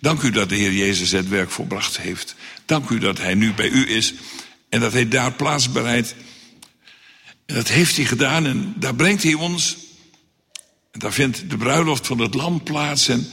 Dank 0.00 0.22
u 0.22 0.30
dat 0.30 0.48
de 0.48 0.54
Heer 0.56 0.72
Jezus 0.72 1.10
het 1.10 1.28
werk 1.28 1.50
volbracht 1.50 1.98
heeft. 1.98 2.34
Dank 2.64 2.88
u 2.88 2.98
dat 2.98 3.18
hij 3.18 3.34
nu 3.34 3.52
bij 3.52 3.68
u 3.68 3.90
is 3.90 4.14
en 4.68 4.80
dat 4.80 4.92
hij 4.92 5.08
daar 5.08 5.32
plaats 5.32 5.72
bereidt. 5.72 6.14
En 7.46 7.54
dat 7.54 7.68
heeft 7.68 7.96
hij 7.96 8.04
gedaan 8.04 8.46
en 8.46 8.74
daar 8.76 8.94
brengt 8.94 9.22
hij 9.22 9.34
ons. 9.34 9.88
En 10.90 10.98
daar 10.98 11.12
vindt 11.12 11.50
de 11.50 11.56
bruiloft 11.56 12.06
van 12.06 12.18
het 12.18 12.34
lam 12.34 12.62
plaats. 12.62 13.08
En 13.08 13.26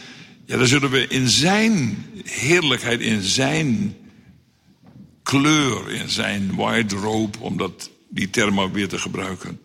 ja, 0.45 0.58
daar 0.58 0.68
zullen 0.68 0.89
we 0.89 1.08
in 1.08 1.28
zijn 1.28 2.05
heerlijkheid, 2.24 3.01
in 3.01 3.22
zijn 3.22 3.95
kleur, 5.24 5.91
in 5.91 6.10
zijn 6.10 6.55
white 6.55 6.95
robe, 6.95 7.38
om 7.39 7.58
dat, 7.58 7.89
die 8.10 8.30
term 8.30 8.72
weer 8.72 8.88
te 8.88 8.99
gebruiken, 8.99 9.62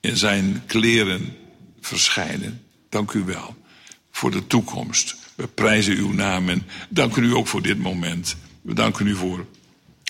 in 0.00 0.16
zijn 0.16 0.62
kleren 0.66 1.36
verschijnen. 1.80 2.62
Dank 2.88 3.12
u 3.12 3.24
wel 3.24 3.56
voor 4.10 4.30
de 4.30 4.46
toekomst. 4.46 5.16
We 5.34 5.46
prijzen 5.46 5.96
uw 5.96 6.12
naam 6.12 6.48
en 6.48 6.66
danken 6.88 7.24
u 7.24 7.34
ook 7.34 7.46
voor 7.46 7.62
dit 7.62 7.78
moment. 7.78 8.36
We 8.62 8.74
danken 8.74 9.06
u 9.06 9.14
voor 9.14 9.46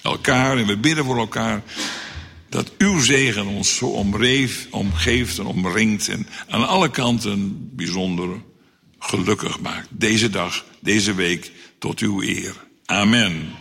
elkaar 0.02 0.58
en 0.58 0.66
we 0.66 0.76
bidden 0.76 1.04
voor 1.04 1.18
elkaar 1.18 1.62
dat 2.48 2.72
uw 2.78 3.00
zegen 3.00 3.46
ons 3.46 3.76
zo 3.76 3.86
omreef, 3.86 4.66
omgeeft 4.70 5.38
en 5.38 5.46
omringt 5.46 6.08
en 6.08 6.26
aan 6.48 6.68
alle 6.68 6.90
kanten 6.90 7.68
bijzonder 7.76 8.28
gelukkig 8.98 9.60
maakt. 9.60 9.88
Deze 9.90 10.30
dag, 10.30 10.64
deze 10.80 11.14
week, 11.14 11.52
tot 11.78 12.00
uw 12.00 12.22
eer. 12.22 12.54
Amen. 12.84 13.52